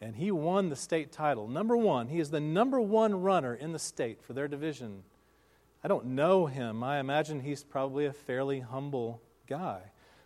And 0.00 0.16
he 0.16 0.32
won 0.32 0.68
the 0.68 0.74
state 0.74 1.12
title. 1.12 1.46
Number 1.46 1.76
one, 1.76 2.08
he 2.08 2.18
is 2.18 2.30
the 2.30 2.40
number 2.40 2.80
one 2.80 3.22
runner 3.22 3.54
in 3.54 3.70
the 3.70 3.78
state 3.78 4.20
for 4.20 4.32
their 4.32 4.48
division. 4.48 5.04
I 5.86 5.88
don't 5.88 6.06
know 6.06 6.46
him. 6.46 6.82
I 6.82 6.98
imagine 6.98 7.38
he's 7.38 7.62
probably 7.62 8.06
a 8.06 8.12
fairly 8.12 8.58
humble 8.58 9.22
guy. 9.46 9.82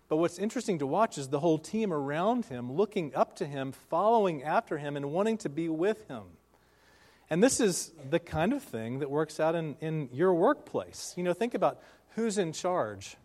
But 0.09 0.17
what's 0.17 0.39
interesting 0.39 0.79
to 0.79 0.87
watch 0.87 1.19
is 1.19 1.29
the 1.29 1.41
whole 1.41 1.59
team 1.59 1.93
around 1.93 2.47
him 2.47 2.73
looking 2.73 3.15
up 3.15 3.37
to 3.37 3.47
him, 3.47 3.73
following 3.73 4.43
after 4.43 4.79
him, 4.79 4.97
and 4.97 5.13
wanting 5.13 5.37
to 5.37 5.51
be 5.51 5.69
with 5.69 6.09
him. 6.09 6.23
And 7.29 7.45
this 7.45 7.61
is 7.61 7.93
the 8.09 8.19
kind 8.19 8.55
of 8.55 8.63
thing 8.63 9.01
that 9.01 9.11
works 9.11 9.39
out 9.39 9.55
in, 9.55 9.77
in 9.83 10.09
your 10.15 10.33
workplace. 10.33 11.13
You 11.15 11.25
know, 11.25 11.35
think 11.35 11.53
about 11.53 11.79
who's 12.15 12.39
in 12.39 12.55
charge. 12.55 13.19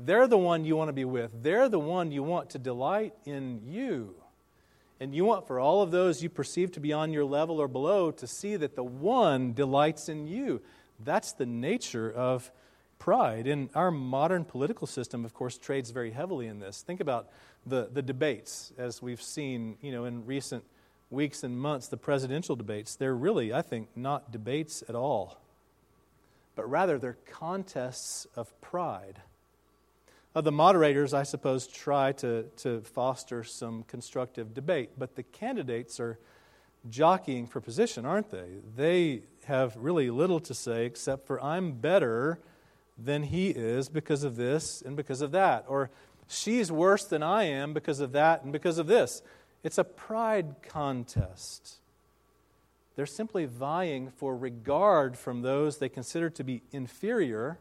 They're 0.00 0.26
the 0.26 0.36
one 0.36 0.64
you 0.64 0.74
want 0.74 0.88
to 0.88 0.94
be 0.94 1.04
with. 1.04 1.44
They're 1.44 1.68
the 1.68 1.78
one 1.78 2.10
you 2.10 2.24
want 2.24 2.50
to 2.50 2.58
delight 2.58 3.14
in 3.24 3.60
you. 3.64 4.16
And 4.98 5.14
you 5.14 5.24
want 5.24 5.46
for 5.46 5.60
all 5.60 5.80
of 5.80 5.92
those 5.92 6.24
you 6.24 6.28
perceive 6.28 6.72
to 6.72 6.80
be 6.80 6.92
on 6.92 7.12
your 7.12 7.24
level 7.24 7.60
or 7.60 7.68
below 7.68 8.10
to 8.10 8.26
see 8.26 8.56
that 8.56 8.74
the 8.74 8.82
one 8.82 9.52
delights 9.52 10.08
in 10.08 10.26
you. 10.26 10.60
That's 11.04 11.32
the 11.32 11.46
nature 11.46 12.10
of 12.10 12.50
pride. 12.98 13.46
And 13.46 13.70
our 13.74 13.90
modern 13.90 14.44
political 14.44 14.86
system, 14.86 15.24
of 15.24 15.34
course, 15.34 15.58
trades 15.58 15.90
very 15.90 16.10
heavily 16.10 16.46
in 16.46 16.60
this. 16.60 16.82
Think 16.82 17.00
about 17.00 17.28
the, 17.66 17.88
the 17.92 18.02
debates, 18.02 18.72
as 18.78 19.02
we've 19.02 19.22
seen 19.22 19.76
you 19.82 19.92
know, 19.92 20.04
in 20.04 20.24
recent 20.26 20.64
weeks 21.10 21.42
and 21.42 21.58
months, 21.58 21.88
the 21.88 21.96
presidential 21.96 22.56
debates. 22.56 22.96
They're 22.96 23.14
really, 23.14 23.52
I 23.52 23.62
think, 23.62 23.88
not 23.94 24.32
debates 24.32 24.82
at 24.88 24.94
all, 24.94 25.38
but 26.54 26.68
rather 26.68 26.98
they're 26.98 27.18
contests 27.30 28.26
of 28.36 28.58
pride. 28.60 29.20
Uh, 30.34 30.40
the 30.42 30.52
moderators, 30.52 31.14
I 31.14 31.22
suppose, 31.22 31.66
try 31.66 32.12
to, 32.12 32.44
to 32.58 32.82
foster 32.82 33.42
some 33.42 33.84
constructive 33.84 34.52
debate, 34.52 34.90
but 34.98 35.16
the 35.16 35.22
candidates 35.22 35.98
are 35.98 36.18
jockeying 36.90 37.46
for 37.46 37.60
position, 37.60 38.04
aren't 38.04 38.30
they? 38.30 38.48
They 38.76 39.22
have 39.44 39.76
really 39.76 40.10
little 40.10 40.40
to 40.40 40.54
say 40.54 40.86
except 40.86 41.26
for, 41.26 41.42
I'm 41.42 41.72
better 41.72 42.40
than 42.98 43.24
he 43.24 43.50
is 43.50 43.88
because 43.88 44.24
of 44.24 44.36
this 44.36 44.82
and 44.82 44.96
because 44.96 45.20
of 45.20 45.32
that. 45.32 45.64
Or, 45.68 45.90
she's 46.28 46.72
worse 46.72 47.04
than 47.04 47.22
I 47.22 47.44
am 47.44 47.72
because 47.72 48.00
of 48.00 48.12
that 48.12 48.42
and 48.42 48.52
because 48.52 48.78
of 48.78 48.86
this. 48.86 49.22
It's 49.62 49.78
a 49.78 49.84
pride 49.84 50.56
contest. 50.62 51.76
They're 52.94 53.06
simply 53.06 53.44
vying 53.44 54.10
for 54.10 54.36
regard 54.36 55.18
from 55.18 55.42
those 55.42 55.78
they 55.78 55.88
consider 55.88 56.30
to 56.30 56.44
be 56.44 56.62
inferior 56.72 57.58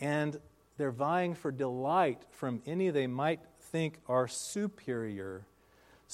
and 0.00 0.38
they're 0.76 0.90
vying 0.90 1.34
for 1.34 1.50
delight 1.52 2.22
from 2.30 2.60
any 2.66 2.90
they 2.90 3.06
might 3.06 3.40
think 3.70 3.98
are 4.08 4.26
superior, 4.26 5.46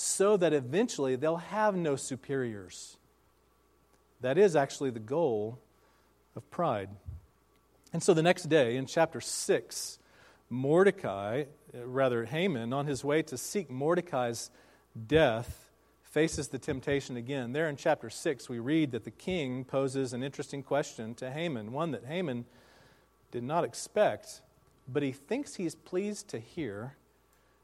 so 0.00 0.36
that 0.36 0.52
eventually 0.52 1.16
they'll 1.16 1.36
have 1.36 1.74
no 1.74 1.96
superiors. 1.96 2.96
That 4.20 4.38
is 4.38 4.54
actually 4.54 4.90
the 4.90 5.00
goal 5.00 5.58
of 6.36 6.48
pride. 6.50 6.88
And 7.92 8.02
so 8.02 8.14
the 8.14 8.22
next 8.22 8.44
day, 8.44 8.76
in 8.76 8.86
chapter 8.86 9.20
6, 9.20 9.98
Mordecai, 10.50 11.44
uh, 11.74 11.86
rather 11.86 12.26
Haman, 12.26 12.72
on 12.72 12.86
his 12.86 13.02
way 13.02 13.22
to 13.22 13.36
seek 13.36 13.70
Mordecai's 13.70 14.50
death, 15.06 15.68
faces 16.04 16.48
the 16.48 16.58
temptation 16.58 17.16
again. 17.16 17.52
There 17.52 17.68
in 17.68 17.76
chapter 17.76 18.08
6, 18.08 18.48
we 18.48 18.60
read 18.60 18.92
that 18.92 19.04
the 19.04 19.10
king 19.10 19.64
poses 19.64 20.12
an 20.12 20.22
interesting 20.22 20.62
question 20.62 21.14
to 21.16 21.30
Haman, 21.30 21.72
one 21.72 21.90
that 21.90 22.04
Haman 22.04 22.44
did 23.32 23.42
not 23.42 23.64
expect 23.64 24.42
but 24.88 25.02
he 25.02 25.12
thinks 25.12 25.54
he's 25.54 25.74
pleased 25.74 26.28
to 26.28 26.38
hear. 26.38 26.96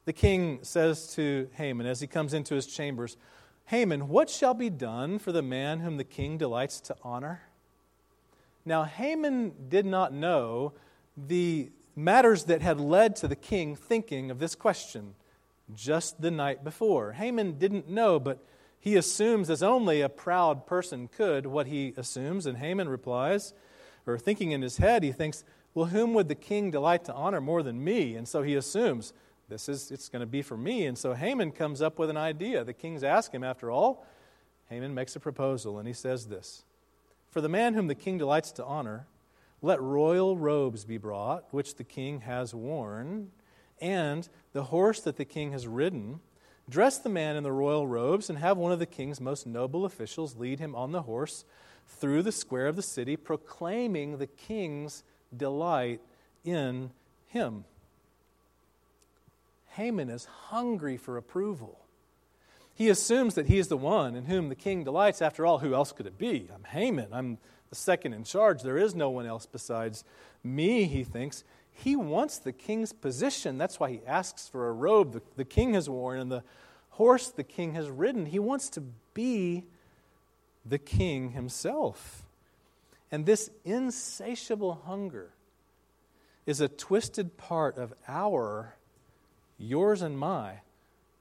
The 0.05 0.13
king 0.13 0.59
says 0.61 1.13
to 1.15 1.49
Haman 1.53 1.87
as 1.87 1.99
he 1.99 2.07
comes 2.07 2.33
into 2.33 2.55
his 2.55 2.67
chambers, 2.67 3.17
Haman, 3.65 4.07
what 4.07 4.29
shall 4.29 4.53
be 4.53 4.69
done 4.69 5.17
for 5.17 5.31
the 5.31 5.41
man 5.41 5.79
whom 5.79 5.97
the 5.97 6.03
king 6.03 6.37
delights 6.37 6.79
to 6.81 6.95
honor? 7.03 7.41
Now, 8.63 8.83
Haman 8.83 9.69
did 9.69 9.85
not 9.85 10.13
know 10.13 10.73
the 11.17 11.71
matters 11.95 12.43
that 12.45 12.61
had 12.61 12.79
led 12.79 13.15
to 13.17 13.27
the 13.27 13.35
king 13.35 13.75
thinking 13.75 14.29
of 14.29 14.37
this 14.37 14.53
question 14.53 15.15
just 15.73 16.21
the 16.21 16.31
night 16.31 16.63
before. 16.63 17.13
Haman 17.13 17.57
didn't 17.57 17.89
know, 17.89 18.19
but 18.19 18.43
he 18.79 18.95
assumes, 18.95 19.49
as 19.49 19.63
only 19.63 20.01
a 20.01 20.09
proud 20.09 20.67
person 20.67 21.07
could, 21.07 21.47
what 21.47 21.65
he 21.65 21.93
assumes. 21.97 22.45
And 22.45 22.59
Haman 22.59 22.89
replies, 22.89 23.53
or 24.05 24.19
thinking 24.19 24.51
in 24.51 24.61
his 24.61 24.77
head, 24.77 25.01
he 25.01 25.11
thinks, 25.11 25.43
well, 25.73 25.87
whom 25.87 26.13
would 26.13 26.27
the 26.27 26.35
king 26.35 26.69
delight 26.69 27.03
to 27.05 27.13
honor 27.13 27.41
more 27.41 27.63
than 27.63 27.83
me? 27.83 28.15
And 28.15 28.27
so 28.27 28.43
he 28.43 28.53
assumes 28.53 29.11
this 29.47 29.69
is 29.69 29.91
it's 29.91 30.09
going 30.09 30.21
to 30.21 30.25
be 30.25 30.41
for 30.41 30.57
me. 30.57 30.85
And 30.85 30.97
so 30.97 31.13
Haman 31.13 31.51
comes 31.51 31.81
up 31.81 31.99
with 31.99 32.09
an 32.09 32.17
idea. 32.17 32.63
The 32.63 32.73
king's 32.73 33.03
asked 33.03 33.33
him, 33.33 33.43
after 33.43 33.69
all. 33.69 34.05
Haman 34.69 34.93
makes 34.93 35.15
a 35.15 35.19
proposal, 35.19 35.77
and 35.77 35.87
he 35.87 35.93
says 35.93 36.27
this 36.27 36.63
For 37.29 37.41
the 37.41 37.49
man 37.49 37.73
whom 37.73 37.87
the 37.87 37.95
king 37.95 38.17
delights 38.17 38.51
to 38.53 38.65
honor, 38.65 39.07
let 39.61 39.81
royal 39.81 40.37
robes 40.37 40.85
be 40.85 40.97
brought, 40.97 41.53
which 41.53 41.75
the 41.75 41.83
king 41.83 42.21
has 42.21 42.53
worn, 42.53 43.31
and 43.79 44.27
the 44.53 44.63
horse 44.63 45.01
that 45.01 45.17
the 45.17 45.25
king 45.25 45.51
has 45.51 45.67
ridden. 45.67 46.19
Dress 46.67 46.97
the 46.97 47.09
man 47.09 47.35
in 47.35 47.43
the 47.43 47.51
royal 47.51 47.85
robes, 47.85 48.29
and 48.29 48.39
have 48.39 48.57
one 48.57 48.71
of 48.71 48.79
the 48.79 48.85
king's 48.87 49.21
most 49.21 49.45
noble 49.45 49.85
officials 49.85 50.35
lead 50.35 50.59
him 50.59 50.75
on 50.75 50.91
the 50.91 51.03
horse 51.03 51.45
through 51.87 52.23
the 52.23 52.31
square 52.31 52.65
of 52.65 52.75
the 52.75 52.81
city, 52.81 53.15
proclaiming 53.15 54.17
the 54.17 54.27
king's 54.27 55.03
delight 55.35 56.01
in 56.43 56.89
him. 57.27 57.65
Haman 59.75 60.09
is 60.09 60.25
hungry 60.25 60.97
for 60.97 61.17
approval. 61.17 61.79
He 62.73 62.89
assumes 62.89 63.35
that 63.35 63.47
he 63.47 63.57
is 63.57 63.69
the 63.69 63.77
one 63.77 64.15
in 64.15 64.25
whom 64.25 64.49
the 64.49 64.55
king 64.55 64.83
delights. 64.83 65.21
After 65.21 65.45
all, 65.45 65.59
who 65.59 65.73
else 65.73 65.91
could 65.91 66.05
it 66.05 66.17
be? 66.17 66.49
I'm 66.53 66.65
Haman. 66.65 67.07
I'm 67.13 67.37
the 67.69 67.75
second 67.75 68.13
in 68.13 68.23
charge. 68.23 68.61
There 68.61 68.77
is 68.77 68.95
no 68.95 69.09
one 69.09 69.25
else 69.25 69.45
besides 69.45 70.03
me, 70.43 70.85
he 70.85 71.03
thinks. 71.03 71.43
He 71.71 71.95
wants 71.95 72.37
the 72.37 72.53
king's 72.53 72.93
position. 72.93 73.57
That's 73.57 73.79
why 73.79 73.91
he 73.91 74.01
asks 74.05 74.47
for 74.47 74.69
a 74.69 74.71
robe 74.73 75.13
the, 75.13 75.21
the 75.35 75.45
king 75.45 75.73
has 75.73 75.89
worn 75.89 76.19
and 76.19 76.31
the 76.31 76.43
horse 76.91 77.29
the 77.29 77.43
king 77.43 77.73
has 77.73 77.89
ridden. 77.89 78.25
He 78.25 78.39
wants 78.39 78.69
to 78.71 78.83
be 79.13 79.65
the 80.65 80.77
king 80.77 81.31
himself. 81.31 82.25
And 83.11 83.25
this 83.25 83.49
insatiable 83.63 84.81
hunger 84.85 85.31
is 86.45 86.61
a 86.61 86.67
twisted 86.67 87.37
part 87.37 87.77
of 87.77 87.93
our, 88.07 88.75
yours 89.57 90.01
and 90.01 90.17
my, 90.17 90.59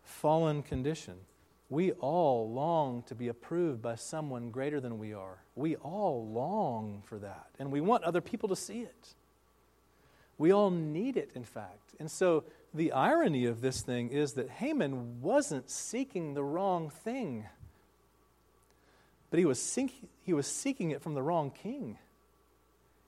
fallen 0.02 0.62
condition. 0.62 1.14
We 1.70 1.92
all 1.92 2.50
long 2.50 3.02
to 3.04 3.14
be 3.14 3.28
approved 3.28 3.82
by 3.82 3.96
someone 3.96 4.50
greater 4.50 4.80
than 4.80 4.98
we 4.98 5.14
are. 5.14 5.38
We 5.56 5.76
all 5.76 6.28
long 6.28 7.02
for 7.06 7.18
that. 7.18 7.46
And 7.58 7.72
we 7.72 7.80
want 7.80 8.04
other 8.04 8.20
people 8.20 8.48
to 8.50 8.56
see 8.56 8.80
it. 8.80 9.14
We 10.36 10.52
all 10.52 10.70
need 10.70 11.16
it, 11.16 11.30
in 11.34 11.44
fact. 11.44 11.94
And 11.98 12.10
so 12.10 12.44
the 12.72 12.92
irony 12.92 13.46
of 13.46 13.60
this 13.60 13.82
thing 13.82 14.10
is 14.10 14.32
that 14.32 14.50
Haman 14.50 15.22
wasn't 15.22 15.70
seeking 15.70 16.34
the 16.34 16.44
wrong 16.44 16.90
thing, 16.90 17.46
but 19.30 19.38
he 19.38 19.44
was, 19.44 19.60
seeking, 19.60 20.08
he 20.22 20.32
was 20.32 20.46
seeking 20.46 20.90
it 20.90 21.00
from 21.00 21.14
the 21.14 21.22
wrong 21.22 21.50
king. 21.50 21.98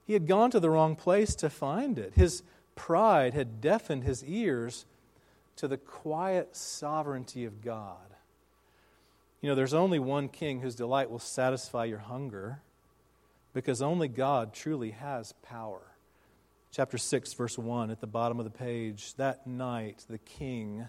He 0.07 0.13
had 0.13 0.27
gone 0.27 0.51
to 0.53 0.61
the 0.61 0.71
wrong 0.71 0.95
place 0.95 1.35
to 1.37 1.51
find 1.51 1.99
it. 1.99 2.13
His 2.15 2.43
pride 2.77 3.35
had 3.35 3.61
deafened 3.61 4.05
his 4.05 4.25
ears 4.25 4.87
to 5.57 5.69
the 5.69 5.77
quiet 5.77 6.55
sovereignty 6.55 7.45
of 7.45 7.63
God. 7.63 7.99
You 9.41 9.49
know, 9.49 9.55
there's 9.55 9.75
only 9.75 9.99
one 9.99 10.29
king 10.29 10.61
whose 10.61 10.75
delight 10.75 11.11
will 11.11 11.19
satisfy 11.19 11.85
your 11.85 11.99
hunger 11.99 12.61
because 13.53 13.81
only 13.81 14.09
God 14.09 14.53
truly 14.53 14.91
has 14.91 15.33
power. 15.43 15.81
Chapter 16.73 16.99
6, 16.99 17.33
verse 17.33 17.57
1 17.57 17.91
at 17.91 18.01
the 18.01 18.07
bottom 18.07 18.39
of 18.39 18.45
the 18.45 18.51
page. 18.51 19.15
That 19.15 19.47
night, 19.47 20.05
the 20.11 20.19
king, 20.19 20.87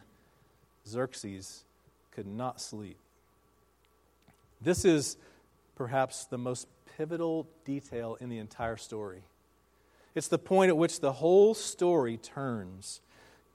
Xerxes, 0.85 1.63
could 2.11 2.27
not 2.27 2.59
sleep. 2.59 2.97
This 4.59 4.83
is 4.83 5.17
perhaps 5.75 6.25
the 6.25 6.37
most 6.37 6.67
pivotal 6.97 7.47
detail 7.63 8.17
in 8.19 8.29
the 8.29 8.39
entire 8.39 8.75
story. 8.75 9.21
It's 10.15 10.27
the 10.27 10.39
point 10.39 10.69
at 10.69 10.77
which 10.77 10.99
the 10.99 11.13
whole 11.13 11.53
story 11.53 12.17
turns. 12.17 13.01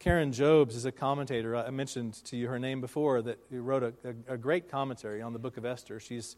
Karen 0.02 0.32
Jobes 0.32 0.74
is 0.74 0.84
a 0.84 0.90
commentator. 0.90 1.54
I 1.54 1.70
mentioned 1.70 2.14
to 2.24 2.36
you 2.36 2.48
her 2.48 2.58
name 2.58 2.80
before 2.80 3.22
that 3.22 3.38
wrote 3.52 3.84
a, 3.84 3.94
a, 4.04 4.34
a, 4.34 4.36
great 4.36 4.68
commentary 4.68 5.22
on 5.22 5.32
the 5.32 5.38
book 5.38 5.56
of 5.56 5.64
Esther. 5.64 6.00
She's, 6.00 6.34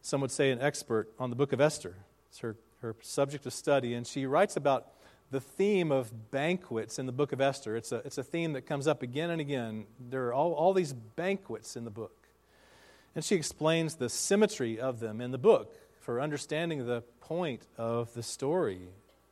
some 0.00 0.20
would 0.20 0.30
say, 0.30 0.52
an 0.52 0.60
expert 0.60 1.12
on 1.18 1.28
the 1.28 1.34
book 1.34 1.52
of 1.52 1.60
Esther. 1.60 1.96
It's 2.28 2.38
her, 2.38 2.54
her 2.82 2.94
subject 3.02 3.46
of 3.46 3.52
study. 3.52 3.94
And 3.94 4.06
she 4.06 4.26
writes 4.26 4.56
about 4.56 4.92
the 5.32 5.40
theme 5.40 5.90
of 5.90 6.30
banquets 6.30 7.00
in 7.00 7.06
the 7.06 7.12
book 7.12 7.32
of 7.32 7.40
Esther. 7.40 7.74
It's 7.74 7.90
a, 7.90 7.96
it's 8.04 8.18
a 8.18 8.22
theme 8.22 8.52
that 8.52 8.62
comes 8.62 8.86
up 8.86 9.02
again 9.02 9.30
and 9.30 9.40
again. 9.40 9.86
There 9.98 10.28
are 10.28 10.32
all, 10.32 10.52
all 10.52 10.72
these 10.72 10.92
banquets 10.92 11.74
in 11.74 11.84
the 11.84 11.90
book. 11.90 12.28
And 13.16 13.24
she 13.24 13.34
explains 13.34 13.96
the 13.96 14.08
symmetry 14.08 14.78
of 14.78 15.00
them 15.00 15.20
in 15.20 15.32
the 15.32 15.38
book 15.38 15.74
for 15.98 16.20
understanding 16.20 16.86
the 16.86 17.02
point 17.18 17.66
of 17.76 18.14
the 18.14 18.22
story. 18.22 18.82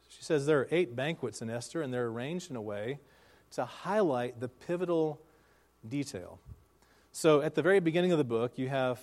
She 0.09 0.25
says 0.25 0.46
there 0.46 0.62
are 0.62 0.68
eight 0.72 0.96
banquets 0.96 1.40
in 1.40 1.48
Esther, 1.48 1.81
and 1.81 1.94
they're 1.94 2.09
arranged 2.09 2.51
in 2.51 2.57
a 2.57 2.61
way 2.61 2.98
to 3.53 3.65
highlight 3.65 4.41
the 4.41 4.49
pivotal 4.49 5.21
detail. 5.88 6.38
So 7.12 7.43
at 7.43 7.55
the 7.55 7.62
very 7.62 7.81
beginning 7.81 8.12
of 8.12 8.19
the 8.19 8.25
book, 8.25 8.53
you 8.57 8.69
have 8.69 9.01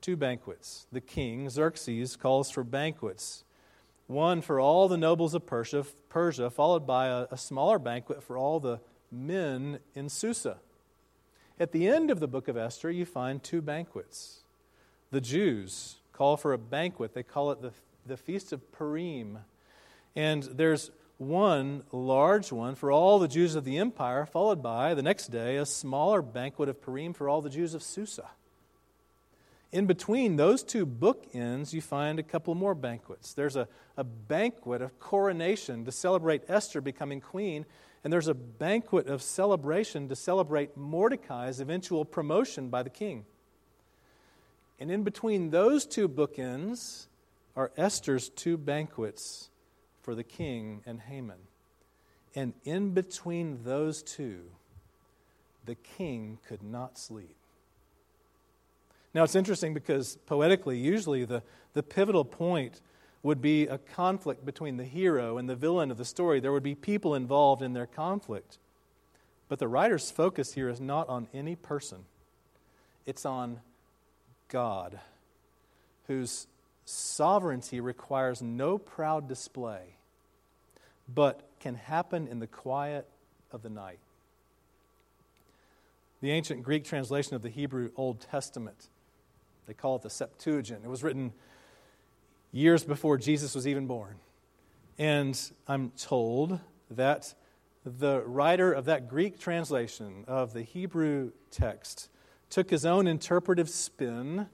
two 0.00 0.16
banquets. 0.16 0.86
The 0.92 1.00
king, 1.00 1.48
Xerxes, 1.48 2.16
calls 2.16 2.50
for 2.50 2.64
banquets 2.64 3.44
one 4.12 4.42
for 4.42 4.60
all 4.60 4.88
the 4.88 4.96
nobles 4.96 5.34
of 5.34 5.46
Persia, 5.46 5.86
Persia 6.08 6.50
followed 6.50 6.86
by 6.86 7.06
a, 7.06 7.26
a 7.30 7.36
smaller 7.36 7.78
banquet 7.78 8.22
for 8.22 8.36
all 8.36 8.60
the 8.60 8.80
men 9.10 9.78
in 9.94 10.08
Susa. 10.08 10.58
At 11.58 11.72
the 11.72 11.88
end 11.88 12.10
of 12.10 12.20
the 12.20 12.28
book 12.28 12.48
of 12.48 12.56
Esther, 12.56 12.90
you 12.90 13.04
find 13.04 13.42
two 13.42 13.62
banquets. 13.62 14.40
The 15.10 15.20
Jews 15.20 15.96
call 16.12 16.36
for 16.36 16.52
a 16.52 16.58
banquet, 16.58 17.14
they 17.14 17.22
call 17.22 17.52
it 17.52 17.62
the, 17.62 17.72
the 18.06 18.16
Feast 18.16 18.52
of 18.52 18.70
Purim. 18.72 19.38
And 20.14 20.42
there's 20.42 20.90
one 21.18 21.84
large 21.92 22.50
one 22.52 22.74
for 22.74 22.90
all 22.90 23.18
the 23.18 23.28
Jews 23.28 23.54
of 23.54 23.64
the 23.64 23.78
empire, 23.78 24.26
followed 24.26 24.62
by 24.62 24.94
the 24.94 25.02
next 25.02 25.28
day 25.28 25.56
a 25.56 25.66
smaller 25.66 26.22
banquet 26.22 26.68
of 26.68 26.80
Purim 26.80 27.12
for 27.12 27.28
all 27.28 27.40
the 27.40 27.50
Jews 27.50 27.74
of 27.74 27.82
Susa. 27.82 28.28
In 29.70 29.86
between 29.86 30.36
those 30.36 30.62
two 30.62 30.84
bookends, 30.84 31.72
you 31.72 31.80
find 31.80 32.18
a 32.18 32.22
couple 32.22 32.54
more 32.54 32.74
banquets. 32.74 33.32
There's 33.32 33.56
a, 33.56 33.68
a 33.96 34.04
banquet 34.04 34.82
of 34.82 34.98
coronation 34.98 35.86
to 35.86 35.92
celebrate 35.92 36.42
Esther 36.48 36.82
becoming 36.82 37.22
queen, 37.22 37.64
and 38.04 38.12
there's 38.12 38.28
a 38.28 38.34
banquet 38.34 39.06
of 39.06 39.22
celebration 39.22 40.08
to 40.10 40.16
celebrate 40.16 40.76
Mordecai's 40.76 41.60
eventual 41.60 42.04
promotion 42.04 42.68
by 42.68 42.82
the 42.82 42.90
king. 42.90 43.24
And 44.78 44.90
in 44.90 45.04
between 45.04 45.50
those 45.50 45.86
two 45.86 46.08
bookends 46.08 47.06
are 47.56 47.70
Esther's 47.76 48.28
two 48.28 48.58
banquets 48.58 49.48
for 50.02 50.14
the 50.14 50.24
king 50.24 50.82
and 50.84 51.00
Haman. 51.00 51.38
And 52.34 52.54
in 52.64 52.90
between 52.90 53.64
those 53.64 54.02
two, 54.02 54.40
the 55.64 55.74
king 55.74 56.38
could 56.46 56.62
not 56.62 56.98
sleep. 56.98 57.36
Now, 59.14 59.24
it's 59.24 59.34
interesting 59.34 59.74
because 59.74 60.16
poetically, 60.26 60.78
usually 60.78 61.24
the, 61.24 61.42
the 61.74 61.82
pivotal 61.82 62.24
point 62.24 62.80
would 63.22 63.40
be 63.40 63.66
a 63.66 63.78
conflict 63.78 64.44
between 64.44 64.78
the 64.78 64.84
hero 64.84 65.38
and 65.38 65.48
the 65.48 65.54
villain 65.54 65.90
of 65.90 65.98
the 65.98 66.04
story. 66.04 66.40
There 66.40 66.52
would 66.52 66.62
be 66.62 66.74
people 66.74 67.14
involved 67.14 67.62
in 67.62 67.72
their 67.72 67.86
conflict. 67.86 68.58
But 69.48 69.58
the 69.58 69.68
writer's 69.68 70.10
focus 70.10 70.54
here 70.54 70.68
is 70.68 70.80
not 70.80 71.08
on 71.08 71.28
any 71.34 71.54
person, 71.54 72.04
it's 73.04 73.26
on 73.26 73.60
God, 74.48 74.98
whose 76.06 76.46
sovereignty 76.84 77.80
requires 77.80 78.42
no 78.42 78.78
proud 78.78 79.28
display, 79.28 79.96
but 81.12 81.48
can 81.60 81.74
happen 81.74 82.26
in 82.26 82.38
the 82.38 82.46
quiet 82.46 83.08
of 83.50 83.62
the 83.62 83.70
night. 83.70 83.98
The 86.20 86.30
ancient 86.30 86.62
Greek 86.62 86.84
translation 86.84 87.34
of 87.34 87.42
the 87.42 87.48
Hebrew 87.48 87.90
Old 87.96 88.20
Testament, 88.20 88.88
they 89.66 89.74
call 89.74 89.96
it 89.96 90.02
the 90.02 90.10
Septuagint. 90.10 90.84
It 90.84 90.88
was 90.88 91.02
written 91.02 91.32
years 92.52 92.84
before 92.84 93.16
Jesus 93.16 93.54
was 93.54 93.66
even 93.66 93.86
born. 93.86 94.16
And 94.98 95.40
I'm 95.66 95.90
told 95.90 96.60
that 96.90 97.34
the 97.84 98.22
writer 98.22 98.72
of 98.72 98.84
that 98.84 99.08
Greek 99.08 99.40
translation 99.40 100.24
of 100.28 100.52
the 100.52 100.62
Hebrew 100.62 101.32
text 101.50 102.08
took 102.50 102.70
his 102.70 102.84
own 102.84 103.06
interpretive 103.06 103.68
spin 103.68 104.46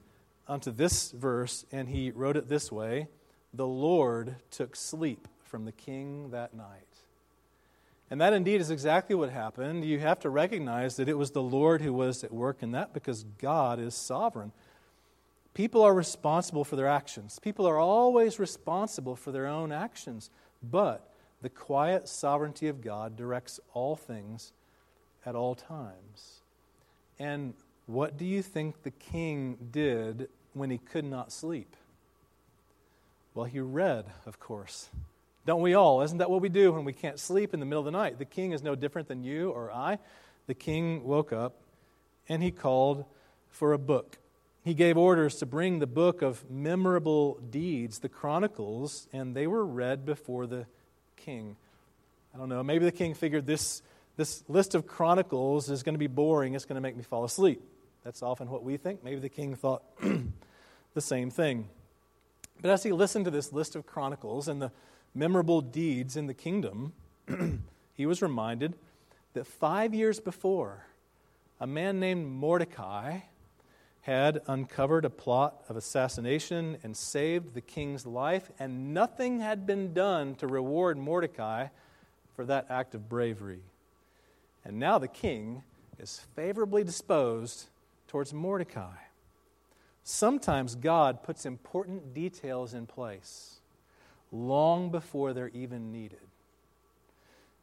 onto 0.48 0.70
this 0.70 1.10
verse 1.10 1.64
and 1.70 1.88
he 1.88 2.10
wrote 2.10 2.36
it 2.36 2.48
this 2.48 2.72
way 2.72 3.08
The 3.52 3.66
Lord 3.66 4.36
took 4.50 4.74
sleep 4.74 5.28
from 5.44 5.64
the 5.64 5.72
king 5.72 6.30
that 6.30 6.54
night. 6.54 6.84
And 8.10 8.20
that 8.20 8.32
indeed 8.32 8.60
is 8.60 8.70
exactly 8.70 9.14
what 9.14 9.30
happened. 9.30 9.84
You 9.84 9.98
have 9.98 10.20
to 10.20 10.30
recognize 10.30 10.96
that 10.96 11.08
it 11.08 11.18
was 11.18 11.32
the 11.32 11.42
Lord 11.42 11.82
who 11.82 11.92
was 11.92 12.24
at 12.24 12.32
work 12.32 12.62
in 12.62 12.72
that 12.72 12.94
because 12.94 13.24
God 13.38 13.78
is 13.78 13.94
sovereign. 13.94 14.52
People 15.52 15.82
are 15.82 15.92
responsible 15.92 16.64
for 16.64 16.76
their 16.76 16.86
actions. 16.86 17.38
People 17.38 17.66
are 17.66 17.78
always 17.78 18.38
responsible 18.38 19.14
for 19.14 19.30
their 19.30 19.46
own 19.46 19.72
actions. 19.72 20.30
But 20.62 21.12
the 21.42 21.50
quiet 21.50 22.08
sovereignty 22.08 22.68
of 22.68 22.80
God 22.80 23.16
directs 23.16 23.60
all 23.74 23.94
things 23.94 24.52
at 25.26 25.34
all 25.34 25.54
times. 25.54 26.40
And 27.18 27.54
what 27.86 28.16
do 28.16 28.24
you 28.24 28.42
think 28.42 28.82
the 28.82 28.90
king 28.90 29.58
did 29.70 30.28
when 30.54 30.70
he 30.70 30.78
could 30.78 31.04
not 31.04 31.32
sleep? 31.32 31.74
Well, 33.34 33.46
he 33.46 33.60
read, 33.60 34.06
of 34.26 34.40
course, 34.40 34.88
Don't 35.46 35.62
we 35.62 35.72
all? 35.72 36.02
Isn't 36.02 36.18
that 36.18 36.30
what 36.30 36.42
we 36.42 36.50
do 36.50 36.72
when 36.72 36.84
we 36.84 36.92
can't 36.92 37.18
sleep 37.18 37.54
in 37.54 37.60
the 37.60 37.64
middle 37.64 37.80
of 37.80 37.86
the 37.86 37.90
night? 37.90 38.18
The 38.18 38.26
king 38.26 38.52
is 38.52 38.62
no 38.62 38.74
different 38.74 39.08
than 39.08 39.24
you 39.24 39.50
or 39.50 39.72
I. 39.72 39.98
The 40.46 40.54
king 40.54 41.04
woke 41.04 41.32
up 41.32 41.54
and 42.28 42.42
he 42.42 42.50
called 42.50 43.06
for 43.50 43.72
a 43.72 43.78
book. 43.78 44.18
He 44.64 44.74
gave 44.74 44.98
orders 44.98 45.36
to 45.36 45.46
bring 45.46 45.78
the 45.78 45.86
book 45.86 46.20
of 46.20 46.50
memorable 46.50 47.38
deeds, 47.50 48.00
the 48.00 48.08
Chronicles, 48.08 49.06
and 49.12 49.34
they 49.34 49.46
were 49.46 49.64
read 49.64 50.04
before 50.04 50.46
the 50.46 50.66
king. 51.16 51.56
I 52.34 52.38
don't 52.38 52.50
know, 52.50 52.62
maybe 52.62 52.84
the 52.84 52.92
king 52.92 53.14
figured 53.14 53.46
this, 53.46 53.82
this 54.16 54.44
list 54.48 54.74
of 54.74 54.86
Chronicles 54.86 55.70
is 55.70 55.82
going 55.82 55.94
to 55.94 55.98
be 55.98 56.06
boring, 56.08 56.54
it's 56.54 56.66
going 56.66 56.74
to 56.74 56.82
make 56.82 56.96
me 56.96 57.02
fall 57.02 57.24
asleep. 57.24 57.62
That's 58.04 58.22
often 58.22 58.50
what 58.50 58.62
we 58.62 58.76
think. 58.76 59.02
Maybe 59.02 59.20
the 59.20 59.28
king 59.28 59.54
thought 59.54 59.82
the 60.98 61.02
same 61.02 61.30
thing. 61.30 61.68
But 62.60 62.72
as 62.72 62.82
he 62.82 62.90
listened 62.90 63.24
to 63.26 63.30
this 63.30 63.52
list 63.52 63.76
of 63.76 63.86
Chronicles 63.86 64.48
and 64.48 64.60
the 64.60 64.72
memorable 65.14 65.60
deeds 65.60 66.16
in 66.16 66.26
the 66.26 66.34
kingdom, 66.34 66.92
he 67.94 68.04
was 68.04 68.20
reminded 68.20 68.74
that 69.34 69.46
five 69.46 69.94
years 69.94 70.18
before, 70.18 70.86
a 71.60 71.68
man 71.68 72.00
named 72.00 72.26
Mordecai 72.26 73.20
had 74.00 74.40
uncovered 74.48 75.04
a 75.04 75.10
plot 75.10 75.62
of 75.68 75.76
assassination 75.76 76.78
and 76.82 76.96
saved 76.96 77.54
the 77.54 77.60
king's 77.60 78.04
life, 78.04 78.50
and 78.58 78.92
nothing 78.92 79.38
had 79.38 79.68
been 79.68 79.94
done 79.94 80.34
to 80.34 80.48
reward 80.48 80.98
Mordecai 80.98 81.68
for 82.34 82.44
that 82.44 82.66
act 82.68 82.96
of 82.96 83.08
bravery. 83.08 83.60
And 84.64 84.80
now 84.80 84.98
the 84.98 85.06
king 85.06 85.62
is 86.00 86.22
favorably 86.34 86.82
disposed 86.82 87.68
towards 88.08 88.34
Mordecai. 88.34 89.07
Sometimes 90.10 90.74
God 90.74 91.22
puts 91.22 91.44
important 91.44 92.14
details 92.14 92.72
in 92.72 92.86
place 92.86 93.60
long 94.32 94.90
before 94.90 95.34
they're 95.34 95.50
even 95.50 95.92
needed. 95.92 96.26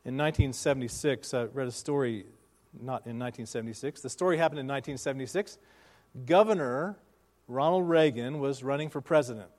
In 0.05 0.15
1976, 0.15 1.33
I 1.33 1.45
read 1.45 1.67
a 1.67 1.71
story, 1.71 2.27
not 2.71 3.07
in 3.07 3.17
1976, 3.17 4.01
the 4.01 4.11
story 4.11 4.37
happened 4.37 4.59
in 4.59 4.67
1976. 4.67 5.57
Governor 6.27 6.97
Ronald 7.47 7.89
Reagan 7.89 8.37
was 8.37 8.61
running 8.61 8.91
for 8.91 9.01
president, 9.01 9.49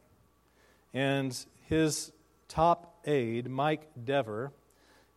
and 0.94 1.36
his 1.64 2.12
top 2.46 3.00
aide, 3.04 3.50
Mike 3.50 3.90
Deaver, 4.04 4.52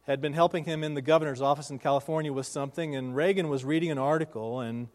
had 0.07 0.21
been 0.21 0.33
helping 0.33 0.63
him 0.63 0.83
in 0.83 0.95
the 0.95 1.03
governor's 1.03 1.39
office 1.39 1.69
in 1.69 1.77
California 1.77 2.33
with 2.33 2.47
something, 2.47 2.95
and 2.95 3.15
Reagan 3.15 3.47
was 3.47 3.63
reading 3.63 3.91
an 3.91 3.99
article, 3.99 4.59
and 4.59 4.87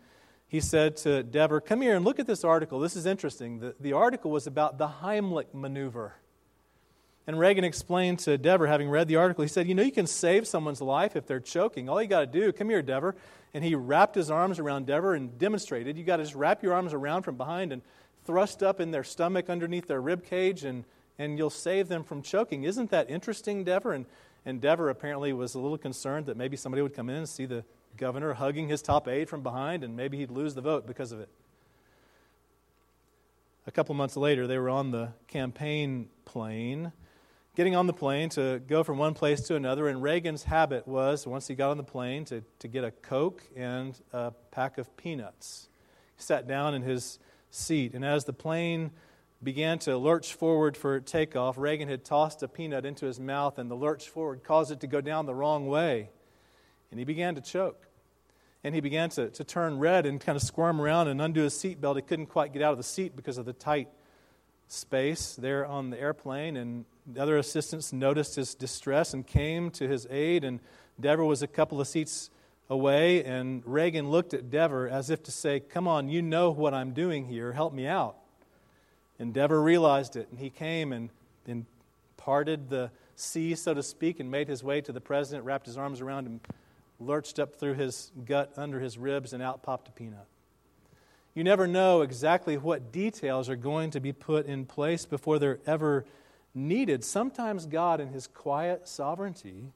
he 0.54 0.60
said 0.60 0.96
to 0.96 1.24
Deaver, 1.24 1.64
Come 1.64 1.80
here 1.80 1.96
and 1.96 2.04
look 2.04 2.20
at 2.20 2.28
this 2.28 2.44
article. 2.44 2.78
This 2.78 2.94
is 2.94 3.06
interesting. 3.06 3.58
The, 3.58 3.74
the 3.80 3.92
article 3.92 4.30
was 4.30 4.46
about 4.46 4.78
the 4.78 4.86
Heimlich 4.86 5.52
maneuver. 5.52 6.14
And 7.26 7.40
Reagan 7.40 7.64
explained 7.64 8.20
to 8.20 8.38
Deaver, 8.38 8.68
having 8.68 8.88
read 8.88 9.08
the 9.08 9.16
article, 9.16 9.42
he 9.42 9.48
said, 9.48 9.66
You 9.66 9.74
know, 9.74 9.82
you 9.82 9.90
can 9.90 10.06
save 10.06 10.46
someone's 10.46 10.80
life 10.80 11.16
if 11.16 11.26
they're 11.26 11.40
choking. 11.40 11.88
All 11.88 12.00
you 12.00 12.06
got 12.06 12.20
to 12.20 12.26
do, 12.40 12.52
come 12.52 12.70
here, 12.70 12.84
Deaver. 12.84 13.14
And 13.52 13.64
he 13.64 13.74
wrapped 13.74 14.14
his 14.14 14.30
arms 14.30 14.60
around 14.60 14.86
Deaver 14.86 15.16
and 15.16 15.36
demonstrated. 15.40 15.98
You 15.98 16.04
got 16.04 16.18
to 16.18 16.22
just 16.22 16.36
wrap 16.36 16.62
your 16.62 16.72
arms 16.72 16.94
around 16.94 17.24
from 17.24 17.36
behind 17.36 17.72
and 17.72 17.82
thrust 18.24 18.62
up 18.62 18.78
in 18.78 18.92
their 18.92 19.02
stomach 19.02 19.50
underneath 19.50 19.88
their 19.88 20.00
rib 20.00 20.24
cage, 20.24 20.62
and, 20.62 20.84
and 21.18 21.36
you'll 21.36 21.50
save 21.50 21.88
them 21.88 22.04
from 22.04 22.22
choking. 22.22 22.62
Isn't 22.62 22.92
that 22.92 23.10
interesting, 23.10 23.64
Deaver? 23.64 23.92
And, 23.92 24.06
and 24.46 24.60
Deaver 24.60 24.88
apparently 24.88 25.32
was 25.32 25.56
a 25.56 25.58
little 25.58 25.78
concerned 25.78 26.26
that 26.26 26.36
maybe 26.36 26.56
somebody 26.56 26.80
would 26.80 26.94
come 26.94 27.10
in 27.10 27.16
and 27.16 27.28
see 27.28 27.44
the 27.44 27.64
governor 27.96 28.34
hugging 28.34 28.68
his 28.68 28.82
top 28.82 29.08
aide 29.08 29.28
from 29.28 29.42
behind, 29.42 29.84
and 29.84 29.96
maybe 29.96 30.18
he'd 30.18 30.30
lose 30.30 30.54
the 30.54 30.60
vote 30.60 30.86
because 30.86 31.12
of 31.12 31.20
it. 31.20 31.28
A 33.66 33.70
couple 33.70 33.94
months 33.94 34.16
later, 34.16 34.46
they 34.46 34.58
were 34.58 34.70
on 34.70 34.90
the 34.90 35.10
campaign 35.26 36.08
plane 36.24 36.92
getting 37.54 37.76
on 37.76 37.86
the 37.86 37.92
plane 37.92 38.28
to 38.30 38.60
go 38.66 38.82
from 38.82 38.98
one 38.98 39.14
place 39.14 39.42
to 39.42 39.56
another. 39.56 39.88
And 39.88 40.02
Reagan's 40.02 40.44
habit 40.44 40.88
was, 40.88 41.26
once 41.26 41.46
he 41.46 41.54
got 41.54 41.70
on 41.70 41.76
the 41.76 41.84
plane, 41.84 42.24
to, 42.26 42.42
to 42.58 42.68
get 42.68 42.84
a 42.84 42.90
Coke 42.90 43.42
and 43.56 43.98
a 44.12 44.32
pack 44.50 44.78
of 44.78 44.96
peanuts. 44.96 45.68
He 46.16 46.22
sat 46.22 46.46
down 46.46 46.74
in 46.74 46.82
his 46.82 47.18
seat, 47.50 47.94
and 47.94 48.04
as 48.04 48.24
the 48.24 48.32
plane 48.32 48.90
began 49.42 49.78
to 49.80 49.96
lurch 49.96 50.34
forward 50.34 50.76
for 50.76 51.00
takeoff, 51.00 51.58
Reagan 51.58 51.88
had 51.88 52.04
tossed 52.04 52.42
a 52.42 52.48
peanut 52.48 52.84
into 52.84 53.06
his 53.06 53.20
mouth, 53.20 53.58
and 53.58 53.70
the 53.70 53.76
lurch 53.76 54.08
forward 54.08 54.42
caused 54.42 54.72
it 54.72 54.80
to 54.80 54.86
go 54.86 55.00
down 55.00 55.26
the 55.26 55.34
wrong 55.34 55.66
way. 55.66 56.10
And 56.94 56.98
he 57.00 57.04
began 57.04 57.34
to 57.34 57.40
choke. 57.40 57.88
And 58.62 58.72
he 58.72 58.80
began 58.80 59.10
to, 59.10 59.28
to 59.28 59.42
turn 59.42 59.80
red 59.80 60.06
and 60.06 60.20
kind 60.20 60.36
of 60.36 60.42
squirm 60.42 60.80
around 60.80 61.08
and 61.08 61.20
undo 61.20 61.42
his 61.42 61.52
seatbelt. 61.52 61.96
He 61.96 62.02
couldn't 62.02 62.26
quite 62.26 62.52
get 62.52 62.62
out 62.62 62.70
of 62.70 62.78
the 62.78 62.84
seat 62.84 63.16
because 63.16 63.36
of 63.36 63.46
the 63.46 63.52
tight 63.52 63.88
space 64.68 65.34
there 65.34 65.66
on 65.66 65.90
the 65.90 66.00
airplane. 66.00 66.56
And 66.56 66.84
the 67.04 67.20
other 67.20 67.36
assistants 67.36 67.92
noticed 67.92 68.36
his 68.36 68.54
distress 68.54 69.12
and 69.12 69.26
came 69.26 69.72
to 69.72 69.88
his 69.88 70.06
aid, 70.08 70.44
and 70.44 70.60
Deaver 71.02 71.26
was 71.26 71.42
a 71.42 71.48
couple 71.48 71.80
of 71.80 71.88
seats 71.88 72.30
away, 72.70 73.24
and 73.24 73.64
Reagan 73.66 74.08
looked 74.08 74.32
at 74.32 74.48
Deaver 74.48 74.88
as 74.88 75.10
if 75.10 75.24
to 75.24 75.32
say, 75.32 75.58
Come 75.58 75.88
on, 75.88 76.08
you 76.08 76.22
know 76.22 76.52
what 76.52 76.74
I'm 76.74 76.92
doing 76.92 77.26
here, 77.26 77.50
help 77.50 77.74
me 77.74 77.88
out. 77.88 78.18
And 79.18 79.34
Deaver 79.34 79.64
realized 79.64 80.14
it, 80.14 80.28
and 80.30 80.38
he 80.38 80.48
came 80.48 80.92
and, 80.92 81.10
and 81.48 81.66
parted 82.16 82.70
the 82.70 82.92
sea, 83.16 83.56
so 83.56 83.74
to 83.74 83.82
speak, 83.82 84.20
and 84.20 84.30
made 84.30 84.46
his 84.46 84.62
way 84.62 84.80
to 84.80 84.92
the 84.92 85.00
president, 85.00 85.44
wrapped 85.44 85.66
his 85.66 85.76
arms 85.76 86.00
around 86.00 86.28
him, 86.28 86.40
lurched 87.00 87.38
up 87.38 87.56
through 87.56 87.74
his 87.74 88.12
gut 88.24 88.52
under 88.56 88.80
his 88.80 88.96
ribs, 88.98 89.32
and 89.32 89.42
out 89.42 89.62
popped 89.62 89.88
a 89.88 89.92
peanut. 89.92 90.26
You 91.34 91.42
never 91.42 91.66
know 91.66 92.02
exactly 92.02 92.56
what 92.56 92.92
details 92.92 93.48
are 93.48 93.56
going 93.56 93.90
to 93.90 94.00
be 94.00 94.12
put 94.12 94.46
in 94.46 94.66
place 94.66 95.04
before 95.04 95.38
they're 95.38 95.58
ever 95.66 96.04
needed, 96.54 97.04
sometimes 97.04 97.66
God, 97.66 98.00
in 98.00 98.08
his 98.08 98.28
quiet 98.28 98.86
sovereignty, 98.86 99.72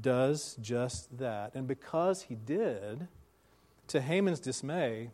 does 0.00 0.56
just 0.60 1.18
that. 1.18 1.54
And 1.54 1.68
because 1.68 2.22
he 2.22 2.34
did, 2.34 3.06
to 3.88 4.00
Haman's 4.00 4.40
dismay, 4.40 5.10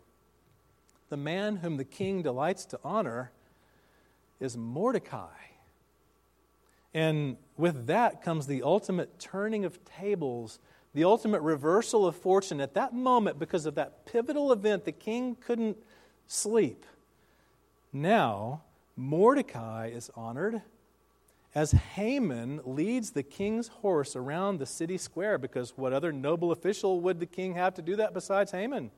the 1.09 1.17
man 1.17 1.57
whom 1.57 1.77
the 1.77 1.85
king 1.85 2.23
delights 2.23 2.65
to 2.67 2.81
honor 2.83 3.31
is 4.41 4.57
Mordecai. 4.57 5.29
And 6.95 7.37
with 7.59 7.87
that 7.87 8.23
comes 8.23 8.47
the 8.47 8.63
ultimate 8.63 9.19
turning 9.19 9.65
of 9.65 9.85
tables, 9.85 10.59
the 10.97 11.05
ultimate 11.05 11.43
reversal 11.43 12.07
of 12.07 12.17
fortune. 12.17 12.59
At 12.59 12.73
that 12.73 12.95
moment, 12.95 13.39
because 13.39 13.67
of 13.67 13.75
that 13.75 14.07
pivotal 14.07 14.51
event, 14.51 14.87
the 14.87 14.93
king 14.93 15.37
couldn't 15.37 15.77
sleep. 16.27 16.87
Now, 17.93 18.63
Mordecai 18.97 19.89
is 19.89 20.11
honored 20.17 20.63
as 21.55 21.73
Haman 21.73 22.63
leads 22.65 23.11
the 23.11 23.23
king's 23.23 23.69
horse 23.69 24.17
around 24.17 24.59
the 24.59 24.65
city 24.65 24.97
square, 24.97 25.37
because 25.37 25.77
what 25.77 25.93
other 25.93 26.13
noble 26.13 26.51
official 26.51 26.99
would 27.03 27.21
the 27.21 27.27
king 27.27 27.57
have 27.57 27.75
to 27.75 27.83
do 27.83 27.97
that 27.97 28.15
besides 28.15 28.53
Haman? 28.53 28.91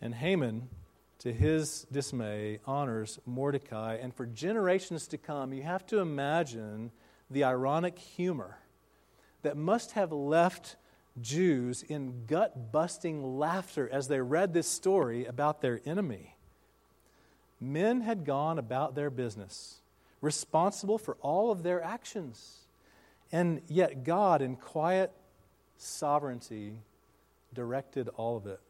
And 0.00 0.14
Haman, 0.14 0.70
to 1.18 1.30
his 1.30 1.86
dismay, 1.92 2.60
honors 2.64 3.18
Mordecai. 3.26 3.98
And 4.00 4.14
for 4.14 4.24
generations 4.24 5.06
to 5.08 5.18
come, 5.18 5.52
you 5.52 5.62
have 5.62 5.84
to 5.88 5.98
imagine 5.98 6.90
the 7.30 7.44
ironic 7.44 7.98
humor 7.98 8.56
that 9.44 9.56
must 9.56 9.92
have 9.92 10.12
left 10.12 10.76
Jews 11.20 11.82
in 11.82 12.26
gut 12.26 12.72
busting 12.72 13.38
laughter 13.38 13.88
as 13.90 14.08
they 14.08 14.20
read 14.20 14.52
this 14.52 14.66
story 14.66 15.26
about 15.26 15.60
their 15.60 15.80
enemy. 15.86 16.34
Men 17.60 18.00
had 18.00 18.24
gone 18.24 18.58
about 18.58 18.94
their 18.94 19.10
business 19.10 19.80
responsible 20.20 20.98
for 20.98 21.16
all 21.20 21.52
of 21.52 21.62
their 21.62 21.82
actions. 21.82 22.66
And 23.30 23.60
yet, 23.68 24.04
God, 24.04 24.42
in 24.42 24.56
quiet 24.56 25.12
sovereignty, 25.76 26.78
directed 27.52 28.08
all 28.16 28.36
of 28.36 28.46
it. 28.46 28.60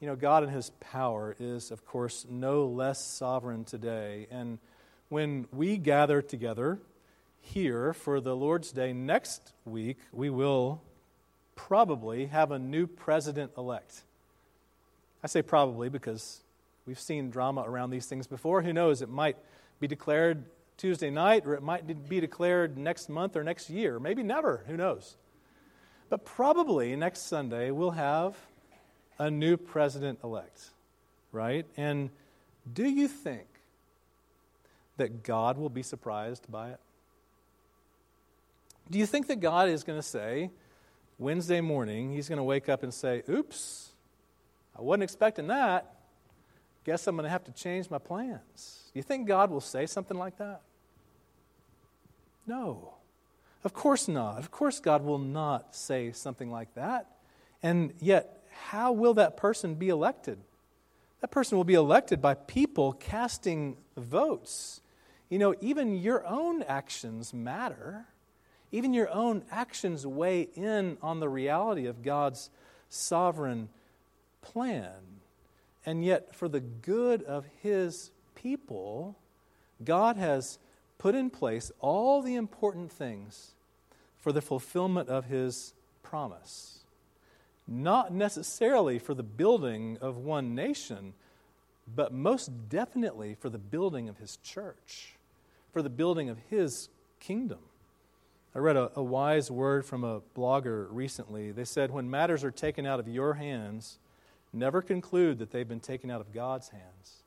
You 0.00 0.06
know, 0.06 0.16
God 0.16 0.44
in 0.44 0.50
His 0.50 0.70
power 0.80 1.34
is, 1.40 1.70
of 1.70 1.84
course, 1.86 2.26
no 2.28 2.66
less 2.66 3.04
sovereign 3.04 3.64
today. 3.64 4.26
And 4.30 4.58
when 5.08 5.46
we 5.52 5.78
gather 5.78 6.20
together 6.20 6.78
here 7.40 7.92
for 7.92 8.20
the 8.20 8.34
Lord's 8.34 8.72
Day 8.72 8.92
next 8.92 9.52
week, 9.64 9.98
we 10.12 10.30
will 10.30 10.82
probably 11.54 12.26
have 12.26 12.50
a 12.50 12.58
new 12.58 12.86
president 12.86 13.52
elect. 13.56 14.02
I 15.22 15.26
say 15.26 15.42
probably 15.42 15.88
because 15.88 16.42
we've 16.86 17.00
seen 17.00 17.30
drama 17.30 17.64
around 17.66 17.90
these 17.90 18.06
things 18.06 18.26
before. 18.26 18.62
Who 18.62 18.72
knows? 18.72 19.02
It 19.02 19.08
might 19.08 19.36
be 19.80 19.86
declared 19.86 20.44
Tuesday 20.76 21.10
night, 21.10 21.44
or 21.44 21.54
it 21.54 21.62
might 21.62 22.08
be 22.08 22.20
declared 22.20 22.78
next 22.78 23.08
month 23.08 23.34
or 23.34 23.42
next 23.42 23.68
year. 23.68 23.98
Maybe 23.98 24.22
never. 24.22 24.62
Who 24.68 24.76
knows? 24.76 25.16
But 26.08 26.24
probably 26.24 26.94
next 26.96 27.26
Sunday 27.26 27.70
we'll 27.70 27.90
have 27.90 28.36
a 29.18 29.30
new 29.30 29.56
president 29.56 30.20
elect, 30.22 30.70
right? 31.32 31.66
And 31.76 32.10
do 32.72 32.88
you 32.88 33.08
think 33.08 33.46
that 34.96 35.22
God 35.22 35.58
will 35.58 35.68
be 35.68 35.82
surprised 35.82 36.50
by 36.50 36.70
it? 36.70 36.80
Do 38.90 38.98
you 38.98 39.06
think 39.06 39.26
that 39.28 39.40
God 39.40 39.68
is 39.68 39.84
going 39.84 39.98
to 39.98 40.06
say, 40.06 40.50
Wednesday 41.18 41.60
morning, 41.60 42.12
he's 42.12 42.28
going 42.28 42.38
to 42.38 42.44
wake 42.44 42.68
up 42.68 42.82
and 42.82 42.92
say, 42.92 43.22
Oops, 43.28 43.92
I 44.78 44.82
wasn't 44.82 45.02
expecting 45.02 45.48
that. 45.48 45.94
Guess 46.84 47.06
I'm 47.06 47.16
going 47.16 47.24
to 47.24 47.30
have 47.30 47.44
to 47.44 47.52
change 47.52 47.90
my 47.90 47.98
plans. 47.98 48.90
Do 48.92 48.98
you 48.98 49.02
think 49.02 49.26
God 49.26 49.50
will 49.50 49.60
say 49.60 49.84
something 49.86 50.16
like 50.16 50.38
that? 50.38 50.62
No. 52.46 52.94
Of 53.64 53.74
course 53.74 54.08
not. 54.08 54.38
Of 54.38 54.50
course, 54.50 54.80
God 54.80 55.04
will 55.04 55.18
not 55.18 55.74
say 55.74 56.12
something 56.12 56.50
like 56.50 56.74
that. 56.74 57.06
And 57.62 57.92
yet, 58.00 58.42
how 58.70 58.92
will 58.92 59.14
that 59.14 59.36
person 59.36 59.74
be 59.74 59.88
elected? 59.88 60.38
That 61.20 61.30
person 61.30 61.58
will 61.58 61.64
be 61.64 61.74
elected 61.74 62.22
by 62.22 62.34
people 62.34 62.92
casting 62.92 63.76
votes. 63.96 64.80
You 65.28 65.38
know, 65.38 65.54
even 65.60 65.96
your 65.96 66.24
own 66.26 66.62
actions 66.62 67.34
matter. 67.34 68.06
Even 68.70 68.92
your 68.92 69.10
own 69.10 69.42
actions 69.50 70.06
weigh 70.06 70.48
in 70.54 70.98
on 71.02 71.20
the 71.20 71.28
reality 71.28 71.86
of 71.86 72.02
God's 72.02 72.50
sovereign 72.88 73.68
plan. 74.42 74.92
And 75.86 76.04
yet, 76.04 76.34
for 76.34 76.48
the 76.48 76.60
good 76.60 77.22
of 77.22 77.46
His 77.62 78.10
people, 78.34 79.16
God 79.84 80.16
has 80.16 80.58
put 80.98 81.14
in 81.14 81.30
place 81.30 81.70
all 81.80 82.20
the 82.20 82.34
important 82.34 82.92
things 82.92 83.52
for 84.18 84.32
the 84.32 84.42
fulfillment 84.42 85.08
of 85.08 85.26
His 85.26 85.72
promise. 86.02 86.80
Not 87.66 88.12
necessarily 88.12 88.98
for 88.98 89.14
the 89.14 89.22
building 89.22 89.98
of 90.00 90.16
one 90.16 90.54
nation, 90.54 91.14
but 91.94 92.12
most 92.12 92.68
definitely 92.68 93.34
for 93.34 93.48
the 93.48 93.58
building 93.58 94.08
of 94.08 94.18
His 94.18 94.36
church, 94.42 95.14
for 95.72 95.80
the 95.80 95.90
building 95.90 96.28
of 96.28 96.38
His 96.50 96.88
kingdom. 97.20 97.58
I 98.54 98.60
read 98.60 98.76
a, 98.76 98.90
a, 98.96 99.02
wise 99.02 99.50
word 99.50 99.84
from 99.84 100.04
a 100.04 100.20
blogger 100.36 100.88
recently. 100.90 101.52
They 101.52 101.64
said, 101.64 101.90
When 101.90 102.10
matters 102.10 102.44
are 102.44 102.50
taken 102.50 102.86
out 102.86 102.98
of 102.98 103.06
your 103.06 103.34
hands, 103.34 103.98
never 104.52 104.80
conclude 104.80 105.38
that 105.38 105.50
they've 105.50 105.68
been 105.68 105.80
taken 105.80 106.10
out 106.10 106.20
of 106.20 106.32
God's 106.32 106.70
hands. 106.70 107.22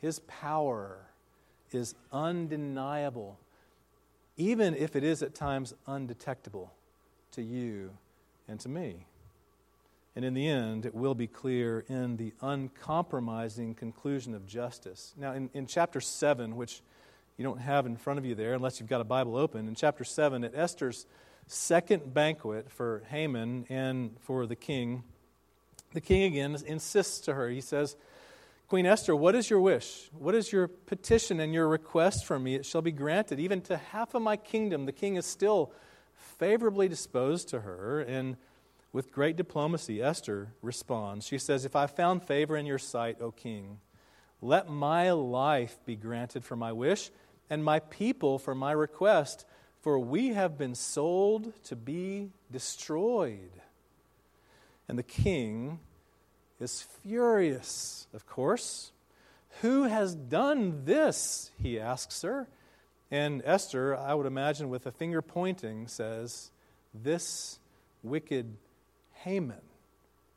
His 0.00 0.18
power 0.20 0.98
is 1.72 1.94
undeniable, 2.12 3.38
even 4.36 4.74
if 4.74 4.94
it 4.94 5.04
is 5.04 5.22
at 5.22 5.34
times 5.34 5.74
undetectable 5.86 6.72
to 7.32 7.42
you 7.42 7.90
and 8.46 8.60
to 8.60 8.68
me. 8.68 9.06
And 10.16 10.24
in 10.24 10.34
the 10.34 10.48
end, 10.48 10.86
it 10.86 10.94
will 10.94 11.14
be 11.14 11.28
clear 11.28 11.84
in 11.88 12.16
the 12.16 12.32
uncompromising 12.42 13.74
conclusion 13.74 14.34
of 14.34 14.46
justice. 14.46 15.14
Now, 15.16 15.32
in, 15.32 15.50
in 15.54 15.66
chapter 15.66 16.00
7, 16.00 16.56
which 16.56 16.82
you 17.40 17.44
don't 17.44 17.60
have 17.60 17.86
in 17.86 17.96
front 17.96 18.18
of 18.18 18.26
you 18.26 18.34
there 18.34 18.52
unless 18.52 18.78
you've 18.78 18.88
got 18.90 19.00
a 19.00 19.04
Bible 19.04 19.34
open, 19.34 19.66
in 19.66 19.74
chapter 19.74 20.04
7, 20.04 20.44
at 20.44 20.54
Esther's 20.54 21.06
second 21.46 22.12
banquet 22.12 22.70
for 22.70 23.02
Haman 23.08 23.64
and 23.70 24.14
for 24.20 24.44
the 24.44 24.54
king, 24.54 25.04
the 25.94 26.02
king 26.02 26.24
again 26.24 26.54
insists 26.66 27.18
to 27.20 27.32
her. 27.32 27.48
He 27.48 27.62
says, 27.62 27.96
Queen 28.68 28.84
Esther, 28.84 29.16
what 29.16 29.34
is 29.34 29.48
your 29.48 29.58
wish? 29.58 30.10
What 30.12 30.34
is 30.34 30.52
your 30.52 30.68
petition 30.68 31.40
and 31.40 31.54
your 31.54 31.66
request 31.66 32.26
from 32.26 32.42
me? 32.42 32.56
It 32.56 32.66
shall 32.66 32.82
be 32.82 32.92
granted. 32.92 33.40
Even 33.40 33.62
to 33.62 33.78
half 33.78 34.14
of 34.14 34.20
my 34.20 34.36
kingdom, 34.36 34.84
the 34.84 34.92
king 34.92 35.16
is 35.16 35.24
still 35.24 35.72
favorably 36.12 36.88
disposed 36.88 37.48
to 37.48 37.60
her. 37.60 38.00
And 38.00 38.36
with 38.92 39.10
great 39.10 39.36
diplomacy, 39.36 40.02
Esther 40.02 40.48
responds. 40.60 41.26
She 41.26 41.38
says, 41.38 41.64
If 41.64 41.74
I 41.74 41.86
found 41.86 42.22
favor 42.22 42.54
in 42.54 42.66
your 42.66 42.78
sight, 42.78 43.16
O 43.18 43.30
king, 43.30 43.78
let 44.42 44.68
my 44.68 45.10
life 45.12 45.78
be 45.86 45.96
granted 45.96 46.44
for 46.44 46.56
my 46.56 46.72
wish, 46.72 47.10
and 47.50 47.64
my 47.64 47.80
people 47.80 48.38
for 48.38 48.54
my 48.54 48.72
request, 48.72 49.44
for 49.82 49.98
we 49.98 50.28
have 50.28 50.56
been 50.56 50.74
sold 50.74 51.52
to 51.64 51.76
be 51.76 52.30
destroyed. 52.50 53.50
And 54.88 54.98
the 54.98 55.02
king 55.02 55.80
is 56.60 56.82
furious, 57.02 58.06
of 58.14 58.26
course. 58.26 58.92
Who 59.62 59.84
has 59.84 60.14
done 60.14 60.84
this? 60.84 61.50
He 61.60 61.78
asks 61.78 62.22
her. 62.22 62.48
And 63.10 63.42
Esther, 63.44 63.96
I 63.96 64.14
would 64.14 64.26
imagine, 64.26 64.68
with 64.68 64.86
a 64.86 64.92
finger 64.92 65.20
pointing, 65.20 65.88
says, 65.88 66.52
This 66.94 67.58
wicked 68.04 68.56
Haman 69.24 69.62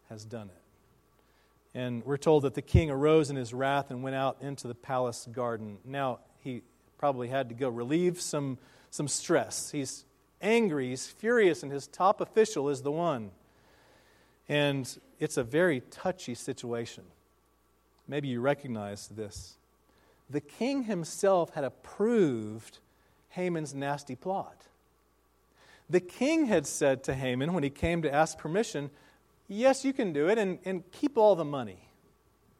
has 0.09 0.25
done 0.25 0.49
it. 0.49 1.77
And 1.77 2.03
we're 2.05 2.17
told 2.17 2.43
that 2.43 2.55
the 2.55 2.61
king 2.61 2.89
arose 2.89 3.29
in 3.29 3.35
his 3.35 3.53
wrath 3.53 3.91
and 3.91 4.03
went 4.03 4.15
out 4.15 4.37
into 4.41 4.67
the 4.67 4.75
palace 4.75 5.27
garden. 5.31 5.77
Now, 5.85 6.19
he 6.39 6.63
probably 7.03 7.27
had 7.27 7.49
to 7.49 7.53
go 7.53 7.67
relieve 7.67 8.21
some, 8.21 8.57
some 8.89 9.09
stress. 9.09 9.71
He's 9.71 10.05
angry, 10.41 10.87
he's 10.91 11.05
furious, 11.05 11.61
and 11.61 11.69
his 11.69 11.85
top 11.85 12.21
official 12.21 12.69
is 12.69 12.81
the 12.81 12.93
one 12.93 13.31
and 14.47 14.97
it's 15.19 15.35
a 15.35 15.43
very 15.43 15.81
touchy 15.91 16.33
situation. 16.33 17.03
Maybe 18.07 18.29
you 18.29 18.39
recognize 18.39 19.09
this. 19.09 19.57
The 20.29 20.39
king 20.39 20.83
himself 20.83 21.53
had 21.55 21.65
approved 21.65 22.79
Haman's 23.31 23.75
nasty 23.75 24.15
plot. 24.15 24.61
The 25.89 25.99
king 25.99 26.45
had 26.45 26.65
said 26.65 27.03
to 27.03 27.13
Haman 27.13 27.51
when 27.51 27.63
he 27.63 27.69
came 27.69 28.01
to 28.03 28.13
ask 28.13 28.37
permission, 28.37 28.91
Yes, 29.49 29.83
you 29.83 29.91
can 29.91 30.13
do 30.13 30.29
it, 30.29 30.37
and, 30.37 30.57
and 30.63 30.89
keep 30.93 31.17
all 31.17 31.35
the 31.35 31.43
money. 31.43 31.89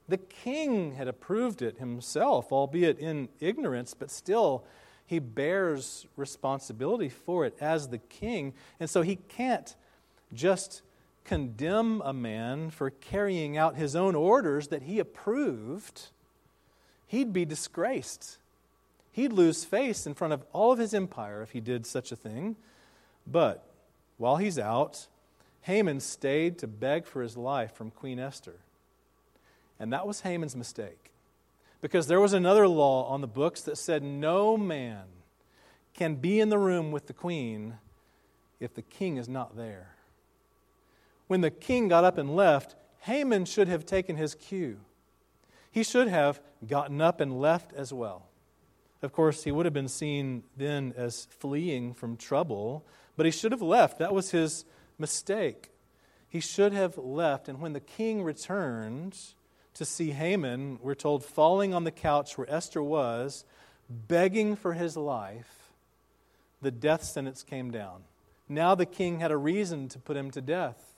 The 0.08 0.18
king 0.18 0.96
had 0.96 1.08
approved 1.08 1.62
it 1.62 1.78
himself, 1.78 2.52
albeit 2.52 3.00
in 3.00 3.30
ignorance, 3.40 3.94
but 3.94 4.12
still 4.12 4.64
he 5.06 5.20
bears 5.20 6.06
responsibility 6.18 7.10
for 7.10 7.46
it 7.46 7.56
as 7.62 7.88
the 7.88 7.98
king. 7.98 8.54
And 8.80 8.90
so 8.90 9.02
he 9.02 9.16
can't 9.16 9.76
just 10.34 10.82
condemn 11.24 12.02
a 12.04 12.14
man 12.14 12.70
for 12.70 12.90
carrying 12.90 13.58
out 13.58 13.76
his 13.76 13.96
own 13.96 14.16
orders 14.16 14.68
that 14.68 14.84
he 14.84 15.00
approved, 15.00 16.08
he'd 17.08 17.32
be 17.32 17.46
disgraced. 17.46 18.38
He'd 19.12 19.32
lose 19.32 19.64
face 19.64 20.08
in 20.08 20.16
front 20.16 20.34
of 20.34 20.44
all 20.52 20.72
of 20.72 20.80
his 20.80 20.94
empire 20.94 21.42
if 21.42 21.52
he 21.52 21.62
did 21.62 21.86
such 21.86 22.12
a 22.12 22.16
thing. 22.16 22.56
But 23.28 23.64
while 24.18 24.38
he's 24.38 24.60
out, 24.60 25.08
Haman 25.62 26.00
stayed 26.00 26.58
to 26.60 26.68
beg 26.68 27.06
for 27.06 27.22
his 27.22 27.38
life 27.38 27.74
from 27.74 27.92
Queen 27.92 28.20
Esther. 28.20 28.56
And 29.84 29.92
that 29.92 30.08
was 30.08 30.22
Haman's 30.22 30.56
mistake. 30.56 31.12
Because 31.82 32.08
there 32.08 32.22
was 32.22 32.32
another 32.32 32.70
law 32.70 33.06
on 33.10 33.20
the 33.20 33.28
books 33.28 33.60
that 33.64 33.78
said 33.78 34.02
no 34.02 34.56
man 34.56 35.04
can 35.94 36.16
be 36.16 36.40
in 36.40 36.48
the 36.48 36.58
room 36.58 36.94
with 36.94 37.08
the 37.08 37.14
queen 37.14 37.74
if 38.62 38.74
the 38.74 38.82
king 38.82 39.18
is 39.18 39.28
not 39.28 39.58
there. 39.58 39.98
When 41.28 41.42
the 41.42 41.52
king 41.52 41.90
got 41.90 42.06
up 42.06 42.18
and 42.18 42.34
left, 42.34 42.78
Haman 43.02 43.44
should 43.44 43.68
have 43.68 43.86
taken 43.86 44.16
his 44.16 44.36
cue. 44.36 44.80
He 45.70 45.84
should 45.84 46.08
have 46.08 46.40
gotten 46.66 47.02
up 47.02 47.20
and 47.20 47.42
left 47.42 47.74
as 47.74 47.92
well. 47.92 48.28
Of 49.02 49.12
course, 49.12 49.44
he 49.44 49.52
would 49.52 49.66
have 49.66 49.74
been 49.74 49.90
seen 49.90 50.44
then 50.56 50.94
as 50.96 51.26
fleeing 51.26 51.94
from 51.94 52.16
trouble, 52.16 52.86
but 53.18 53.26
he 53.26 53.34
should 53.34 53.52
have 53.52 53.62
left. 53.62 54.00
That 54.00 54.14
was 54.14 54.32
his 54.32 54.64
mistake. 54.98 55.72
He 56.30 56.40
should 56.40 56.72
have 56.72 56.98
left. 56.98 57.50
And 57.50 57.60
when 57.60 57.74
the 57.74 57.82
king 57.82 58.24
returned 58.24 59.18
to 59.76 59.86
see 59.86 60.12
Haman, 60.12 60.80
we're 60.82 60.96
told, 60.96 61.24
falling 61.24 61.74
on 61.74 61.84
the 61.84 61.92
couch 61.92 62.38
where 62.38 62.50
Esther 62.50 62.84
was, 62.84 63.46
begging 63.90 64.56
for 64.56 64.74
his 64.74 64.96
life, 64.96 65.72
the 66.62 66.72
death 66.72 67.04
sentence 67.04 67.44
came 67.44 67.72
down. 67.72 68.04
Now 68.48 68.76
the 68.76 68.86
king 68.86 69.20
had 69.20 69.32
a 69.32 69.38
reason 69.38 69.88
to 69.90 70.00
put 70.00 70.18
him 70.18 70.32
to 70.32 70.42
death. 70.42 70.94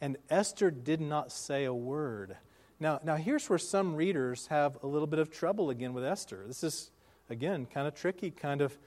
And 0.00 0.16
Esther 0.30 0.70
did 0.70 1.00
not 1.00 1.32
say 1.32 1.64
a 1.64 1.74
word. 1.74 2.36
Now, 2.80 3.00
now 3.02 3.16
here's 3.16 3.48
where 3.50 3.58
some 3.58 3.96
readers 3.96 4.46
have 4.46 4.78
a 4.82 4.86
little 4.86 5.08
bit 5.08 5.18
of 5.18 5.30
trouble 5.30 5.70
again 5.70 5.92
with 5.92 6.04
Esther. 6.04 6.44
This 6.46 6.62
is, 6.62 6.90
again, 7.28 7.66
kind 7.66 7.88
of 7.88 7.94
tricky, 7.94 8.30
kind 8.30 8.60
of 8.60 8.78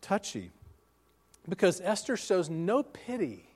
touchy. 0.00 0.52
Because 1.48 1.80
Esther 1.80 2.16
shows 2.16 2.48
no 2.48 2.82
pity, 2.82 3.50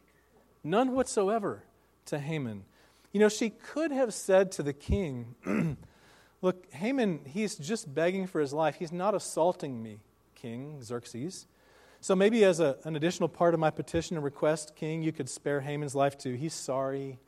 none 0.64 0.92
whatsoever, 0.92 1.62
to 2.06 2.18
Haman. 2.18 2.64
You 3.12 3.20
know, 3.20 3.28
she 3.28 3.50
could 3.50 3.90
have 3.90 4.12
said 4.12 4.52
to 4.52 4.62
the 4.62 4.72
king, 4.72 5.34
Look, 6.40 6.72
Haman, 6.72 7.20
he's 7.24 7.56
just 7.56 7.92
begging 7.92 8.26
for 8.28 8.40
his 8.40 8.52
life. 8.52 8.76
He's 8.76 8.92
not 8.92 9.14
assaulting 9.14 9.82
me, 9.82 9.98
King 10.36 10.80
Xerxes. 10.82 11.46
So 12.00 12.14
maybe 12.14 12.44
as 12.44 12.60
a, 12.60 12.76
an 12.84 12.94
additional 12.94 13.28
part 13.28 13.54
of 13.54 13.60
my 13.60 13.70
petition 13.70 14.16
and 14.16 14.24
request, 14.24 14.76
King, 14.76 15.02
you 15.02 15.10
could 15.10 15.28
spare 15.28 15.60
Haman's 15.60 15.96
life 15.96 16.16
too. 16.16 16.34
He's 16.34 16.54
sorry 16.54 17.18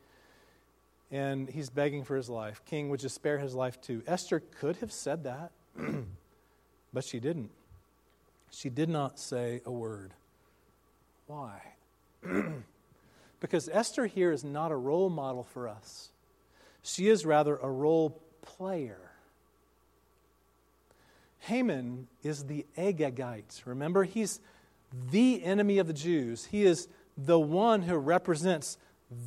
and 1.11 1.49
he's 1.49 1.71
begging 1.71 2.05
for 2.05 2.17
his 2.17 2.29
life. 2.29 2.63
King, 2.65 2.89
would 2.91 3.03
you 3.03 3.09
spare 3.09 3.39
his 3.39 3.55
life 3.55 3.81
too? 3.81 4.03
Esther 4.07 4.41
could 4.61 4.77
have 4.77 4.93
said 4.93 5.25
that, 5.25 5.51
but 6.93 7.05
she 7.05 7.19
didn't. 7.19 7.51
She 8.51 8.69
did 8.69 8.89
not 8.89 9.19
say 9.19 9.61
a 9.65 9.73
word. 9.73 10.13
Why? 11.27 11.61
because 13.41 13.69
Esther 13.73 14.07
here 14.07 14.31
is 14.31 14.45
not 14.45 14.71
a 14.71 14.77
role 14.77 15.11
model 15.11 15.43
for 15.43 15.69
us, 15.69 16.11
she 16.83 17.09
is 17.09 17.27
rather 17.27 17.57
a 17.57 17.71
role 17.71 18.21
player. 18.43 19.01
Haman 21.41 22.07
is 22.23 22.45
the 22.45 22.67
Agagite. 22.77 23.63
Remember, 23.65 24.05
he's 24.05 24.41
the 25.11 25.43
enemy 25.43 25.79
of 25.79 25.87
the 25.87 25.93
Jews. 25.93 26.47
He 26.47 26.65
is 26.65 26.87
the 27.17 27.39
one 27.39 27.83
who 27.83 27.97
represents 27.97 28.77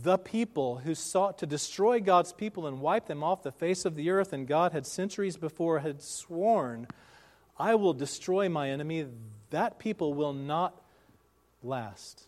the 0.03 0.17
people 0.17 0.77
who 0.77 0.95
sought 0.95 1.39
to 1.39 1.45
destroy 1.45 1.99
God's 1.99 2.31
people 2.31 2.67
and 2.67 2.79
wipe 2.79 3.07
them 3.07 3.23
off 3.23 3.43
the 3.43 3.51
face 3.51 3.83
of 3.83 3.95
the 3.95 4.11
earth. 4.11 4.31
And 4.31 4.47
God 4.47 4.71
had 4.71 4.85
centuries 4.85 5.37
before 5.37 5.79
had 5.79 6.01
sworn, 6.01 6.87
I 7.57 7.75
will 7.75 7.93
destroy 7.93 8.47
my 8.47 8.69
enemy, 8.69 9.07
that 9.49 9.79
people 9.79 10.13
will 10.13 10.33
not 10.33 10.79
last. 11.63 12.27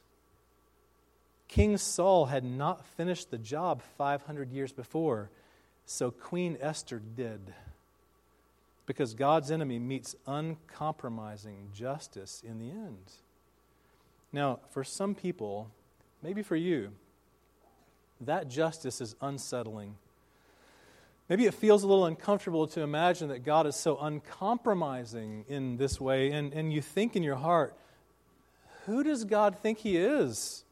King 1.56 1.78
Saul 1.78 2.26
had 2.26 2.44
not 2.44 2.86
finished 2.86 3.32
the 3.32 3.38
job 3.38 3.82
500 3.98 4.52
years 4.52 4.74
before, 4.74 5.30
so 5.86 6.12
Queen 6.12 6.58
Esther 6.60 7.00
did. 7.16 7.54
Because 8.86 9.14
God's 9.14 9.52
enemy 9.52 9.80
meets 9.80 10.18
uncompromising 10.28 11.70
justice 11.74 12.44
in 12.46 12.60
the 12.60 12.72
end. 12.72 13.14
Now, 14.34 14.60
for 14.72 14.84
some 14.84 15.16
people, 15.16 15.72
maybe 16.22 16.44
for 16.44 16.58
you, 16.58 16.92
that 18.20 18.50
justice 18.50 19.00
is 19.00 19.16
unsettling. 19.22 19.96
Maybe 21.30 21.46
it 21.46 21.54
feels 21.54 21.84
a 21.84 21.88
little 21.88 22.06
uncomfortable 22.06 22.68
to 22.68 22.82
imagine 22.82 23.30
that 23.30 23.46
God 23.46 23.66
is 23.66 23.78
so 23.78 23.98
uncompromising 23.98 25.46
in 25.48 25.78
this 25.78 26.02
way, 26.02 26.34
and, 26.34 26.52
and 26.52 26.74
you 26.74 26.82
think 26.82 27.16
in 27.16 27.24
your 27.24 27.38
heart, 27.38 27.78
who 28.86 29.06
does 29.06 29.24
God 29.24 29.58
think 29.58 29.78
He 29.78 29.96
is 29.96 30.65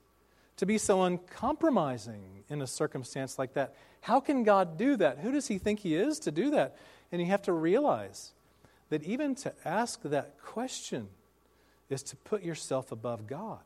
to 0.58 0.66
be 0.66 0.78
so 0.78 1.04
uncompromising 1.04 2.44
in 2.50 2.62
a 2.62 2.68
circumstance 2.68 3.40
like 3.40 3.54
that? 3.54 3.76
How 4.02 4.20
can 4.20 4.44
God 4.44 4.78
do 4.78 4.98
that? 4.98 5.20
Who 5.20 5.32
does 5.32 5.48
He 5.48 5.58
think 5.58 5.80
He 5.80 5.96
is 5.96 6.20
to 6.20 6.32
do 6.32 6.52
that? 6.52 6.78
And 7.12 7.22
you 7.22 7.28
have 7.28 7.44
to 7.44 7.54
realize 7.54 8.32
that 8.90 9.04
even 9.04 9.36
to 9.36 9.54
ask 9.66 10.02
that 10.04 10.40
question 10.42 11.08
is 11.90 12.04
to 12.04 12.16
put 12.18 12.44
yourself 12.44 12.92
above 12.92 13.28
God. 13.28 13.60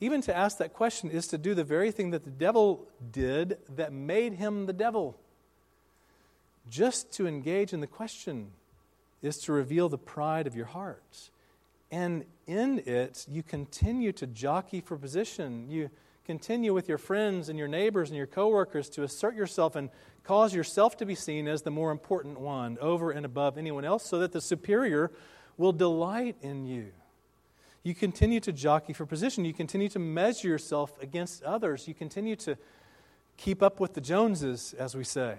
Even 0.00 0.20
to 0.22 0.36
ask 0.36 0.58
that 0.58 0.74
question 0.74 1.10
is 1.10 1.26
to 1.28 1.38
do 1.38 1.54
the 1.54 1.64
very 1.64 1.90
thing 1.90 2.10
that 2.10 2.24
the 2.24 2.30
devil 2.30 2.86
did 3.12 3.58
that 3.76 3.92
made 3.92 4.34
him 4.34 4.66
the 4.66 4.72
devil. 4.72 5.16
Just 6.68 7.12
to 7.12 7.26
engage 7.26 7.72
in 7.72 7.80
the 7.80 7.86
question 7.86 8.48
is 9.22 9.38
to 9.38 9.52
reveal 9.52 9.88
the 9.88 9.98
pride 9.98 10.46
of 10.46 10.54
your 10.54 10.66
heart. 10.66 11.30
And 11.96 12.26
in 12.46 12.80
it, 12.80 13.24
you 13.26 13.42
continue 13.42 14.12
to 14.12 14.26
jockey 14.26 14.82
for 14.82 14.98
position. 14.98 15.70
You 15.70 15.88
continue 16.26 16.74
with 16.74 16.90
your 16.90 16.98
friends 16.98 17.48
and 17.48 17.58
your 17.58 17.68
neighbors 17.68 18.10
and 18.10 18.18
your 18.18 18.26
coworkers 18.26 18.90
to 18.90 19.02
assert 19.02 19.34
yourself 19.34 19.76
and 19.76 19.88
cause 20.22 20.54
yourself 20.54 20.98
to 20.98 21.06
be 21.06 21.14
seen 21.14 21.48
as 21.48 21.62
the 21.62 21.70
more 21.70 21.90
important 21.90 22.38
one 22.38 22.76
over 22.82 23.12
and 23.12 23.24
above 23.24 23.56
anyone 23.56 23.86
else 23.86 24.04
so 24.04 24.18
that 24.18 24.32
the 24.32 24.42
superior 24.42 25.10
will 25.56 25.72
delight 25.72 26.36
in 26.42 26.66
you. 26.66 26.88
You 27.82 27.94
continue 27.94 28.40
to 28.40 28.52
jockey 28.52 28.92
for 28.92 29.06
position. 29.06 29.46
You 29.46 29.54
continue 29.54 29.88
to 29.88 29.98
measure 29.98 30.48
yourself 30.48 30.92
against 31.00 31.42
others. 31.44 31.88
You 31.88 31.94
continue 31.94 32.36
to 32.36 32.58
keep 33.38 33.62
up 33.62 33.80
with 33.80 33.94
the 33.94 34.02
Joneses, 34.02 34.74
as 34.78 34.94
we 34.94 35.04
say. 35.04 35.38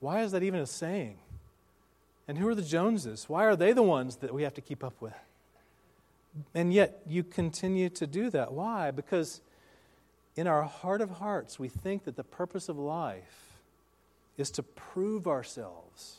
Why 0.00 0.22
is 0.22 0.32
that 0.32 0.42
even 0.42 0.58
a 0.58 0.66
saying? 0.66 1.18
And 2.28 2.38
who 2.38 2.48
are 2.48 2.54
the 2.54 2.62
Joneses? 2.62 3.28
Why 3.28 3.44
are 3.44 3.56
they 3.56 3.72
the 3.72 3.82
ones 3.82 4.16
that 4.16 4.34
we 4.34 4.42
have 4.42 4.54
to 4.54 4.60
keep 4.60 4.82
up 4.82 5.00
with? 5.00 5.14
And 6.54 6.72
yet 6.72 7.00
you 7.06 7.22
continue 7.22 7.88
to 7.90 8.06
do 8.06 8.30
that. 8.30 8.52
Why? 8.52 8.90
Because 8.90 9.40
in 10.34 10.46
our 10.46 10.64
heart 10.64 11.00
of 11.00 11.10
hearts, 11.10 11.58
we 11.58 11.68
think 11.68 12.04
that 12.04 12.16
the 12.16 12.24
purpose 12.24 12.68
of 12.68 12.78
life 12.78 13.60
is 14.36 14.50
to 14.52 14.62
prove 14.62 15.26
ourselves. 15.26 16.16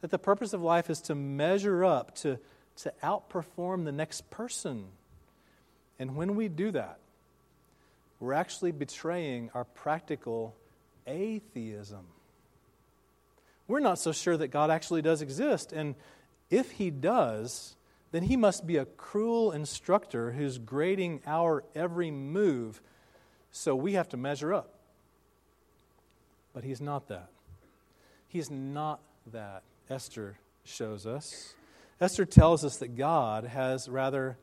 That 0.00 0.10
the 0.10 0.18
purpose 0.18 0.52
of 0.52 0.62
life 0.62 0.90
is 0.90 1.00
to 1.02 1.14
measure 1.14 1.84
up, 1.84 2.14
to, 2.16 2.38
to 2.78 2.92
outperform 3.02 3.84
the 3.84 3.92
next 3.92 4.30
person. 4.30 4.84
And 5.98 6.14
when 6.14 6.36
we 6.36 6.48
do 6.48 6.70
that, 6.72 6.98
we're 8.20 8.34
actually 8.34 8.72
betraying 8.72 9.50
our 9.54 9.64
practical 9.64 10.54
atheism 11.06 12.06
we're 13.68 13.80
not 13.80 13.98
so 13.98 14.12
sure 14.12 14.36
that 14.36 14.48
God 14.48 14.70
actually 14.70 15.02
does 15.02 15.22
exist. 15.22 15.72
And 15.72 15.94
if 16.50 16.72
He 16.72 16.90
does, 16.90 17.76
then 18.12 18.22
He 18.22 18.36
must 18.36 18.66
be 18.66 18.76
a 18.76 18.84
cruel 18.84 19.52
instructor 19.52 20.32
who's 20.32 20.58
grading 20.58 21.22
our 21.26 21.64
every 21.74 22.10
move, 22.10 22.80
so 23.50 23.74
we 23.74 23.94
have 23.94 24.08
to 24.10 24.16
measure 24.16 24.54
up. 24.54 24.74
But 26.52 26.64
He's 26.64 26.80
not 26.80 27.08
that. 27.08 27.28
He's 28.28 28.50
not 28.50 29.00
that, 29.32 29.62
Esther 29.90 30.38
shows 30.64 31.06
us. 31.06 31.54
Esther 32.00 32.24
tells 32.24 32.64
us 32.64 32.76
that 32.78 32.96
God 32.96 33.44
has 33.44 33.88
rather 33.88 34.36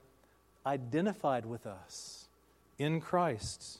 identified 0.65 1.45
with 1.45 1.67
us 1.67 2.27
in 2.77 3.01
Christ. 3.01 3.79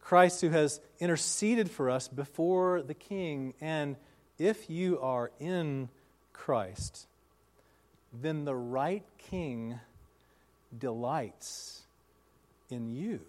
Christ 0.00 0.40
who 0.40 0.50
has 0.50 0.80
interceded 1.00 1.70
for 1.70 1.90
us 1.90 2.08
before 2.08 2.82
the 2.82 2.94
king 2.94 3.54
and 3.60 3.96
if 4.38 4.68
you 4.68 5.00
are 5.00 5.30
in 5.38 5.88
Christ, 6.32 7.06
then 8.12 8.44
the 8.44 8.54
right 8.54 9.04
king 9.18 9.78
delights 10.76 11.82
in 12.70 12.88
you. 12.88 13.20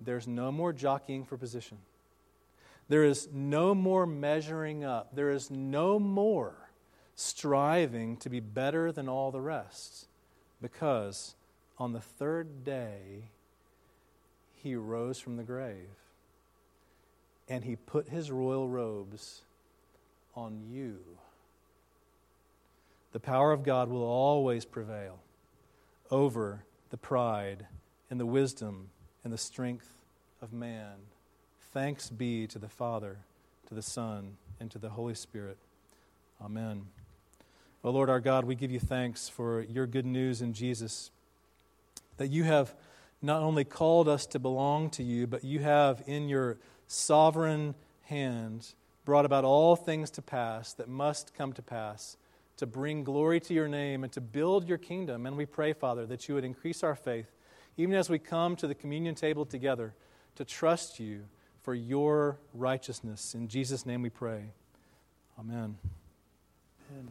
There's 0.00 0.26
no 0.26 0.50
more 0.50 0.72
jockeying 0.72 1.24
for 1.24 1.36
position. 1.36 1.78
There 2.88 3.04
is 3.04 3.28
no 3.32 3.74
more 3.74 4.06
measuring 4.06 4.84
up. 4.84 5.14
There 5.14 5.30
is 5.30 5.50
no 5.50 5.98
more 5.98 6.54
striving 7.14 8.16
to 8.18 8.30
be 8.30 8.40
better 8.40 8.90
than 8.90 9.08
all 9.08 9.30
the 9.30 9.40
rest. 9.40 10.06
Because 10.62 11.34
on 11.78 11.92
the 11.92 12.00
third 12.00 12.64
day, 12.64 13.24
he 14.62 14.74
rose 14.74 15.18
from 15.18 15.36
the 15.36 15.42
grave 15.42 15.88
and 17.50 17.64
he 17.64 17.74
put 17.74 18.08
his 18.08 18.30
royal 18.30 18.68
robes 18.68 19.42
on 20.36 20.62
you. 20.70 20.98
The 23.12 23.20
power 23.20 23.50
of 23.50 23.64
God 23.64 23.90
will 23.90 24.04
always 24.04 24.64
prevail 24.64 25.18
over 26.12 26.62
the 26.90 26.96
pride 26.96 27.66
and 28.08 28.20
the 28.20 28.26
wisdom 28.26 28.90
and 29.24 29.32
the 29.32 29.38
strength 29.38 29.88
of 30.40 30.52
man. 30.52 30.94
Thanks 31.72 32.08
be 32.08 32.46
to 32.46 32.58
the 32.60 32.68
Father, 32.68 33.18
to 33.66 33.74
the 33.74 33.82
Son, 33.82 34.36
and 34.60 34.70
to 34.70 34.78
the 34.78 34.90
Holy 34.90 35.14
Spirit. 35.14 35.58
Amen. 36.40 36.86
O 37.82 37.90
Lord 37.90 38.08
our 38.08 38.20
God, 38.20 38.44
we 38.44 38.54
give 38.54 38.70
you 38.70 38.80
thanks 38.80 39.28
for 39.28 39.62
your 39.62 39.86
good 39.86 40.06
news 40.06 40.40
in 40.40 40.52
Jesus, 40.52 41.10
that 42.16 42.28
you 42.28 42.44
have 42.44 42.74
not 43.20 43.42
only 43.42 43.64
called 43.64 44.08
us 44.08 44.24
to 44.26 44.38
belong 44.38 44.88
to 44.90 45.02
you, 45.02 45.26
but 45.26 45.42
you 45.42 45.58
have 45.58 46.02
in 46.06 46.28
your 46.28 46.58
sovereign 46.90 47.74
hand 48.02 48.74
brought 49.04 49.24
about 49.24 49.44
all 49.44 49.76
things 49.76 50.10
to 50.10 50.22
pass 50.22 50.72
that 50.74 50.88
must 50.88 51.34
come 51.34 51.52
to 51.52 51.62
pass 51.62 52.16
to 52.60 52.66
bring 52.66 53.04
glory 53.04 53.40
to 53.40 53.54
your 53.54 53.68
name 53.68 54.04
and 54.04 54.12
to 54.12 54.20
build 54.20 54.68
your 54.68 54.76
kingdom. 54.76 55.24
And 55.24 55.34
we 55.34 55.46
pray, 55.46 55.72
Father, 55.72 56.04
that 56.04 56.28
you 56.28 56.34
would 56.34 56.44
increase 56.44 56.82
our 56.84 56.94
faith, 56.94 57.30
even 57.78 57.94
as 57.94 58.10
we 58.10 58.18
come 58.18 58.54
to 58.56 58.66
the 58.66 58.74
communion 58.74 59.14
table 59.14 59.46
together, 59.46 59.94
to 60.36 60.44
trust 60.44 61.00
you 61.00 61.22
for 61.62 61.74
your 61.74 62.38
righteousness. 62.52 63.34
In 63.34 63.48
Jesus' 63.48 63.86
name 63.86 64.02
we 64.02 64.10
pray. 64.10 64.52
Amen. 65.38 65.78
Amen. 66.90 67.08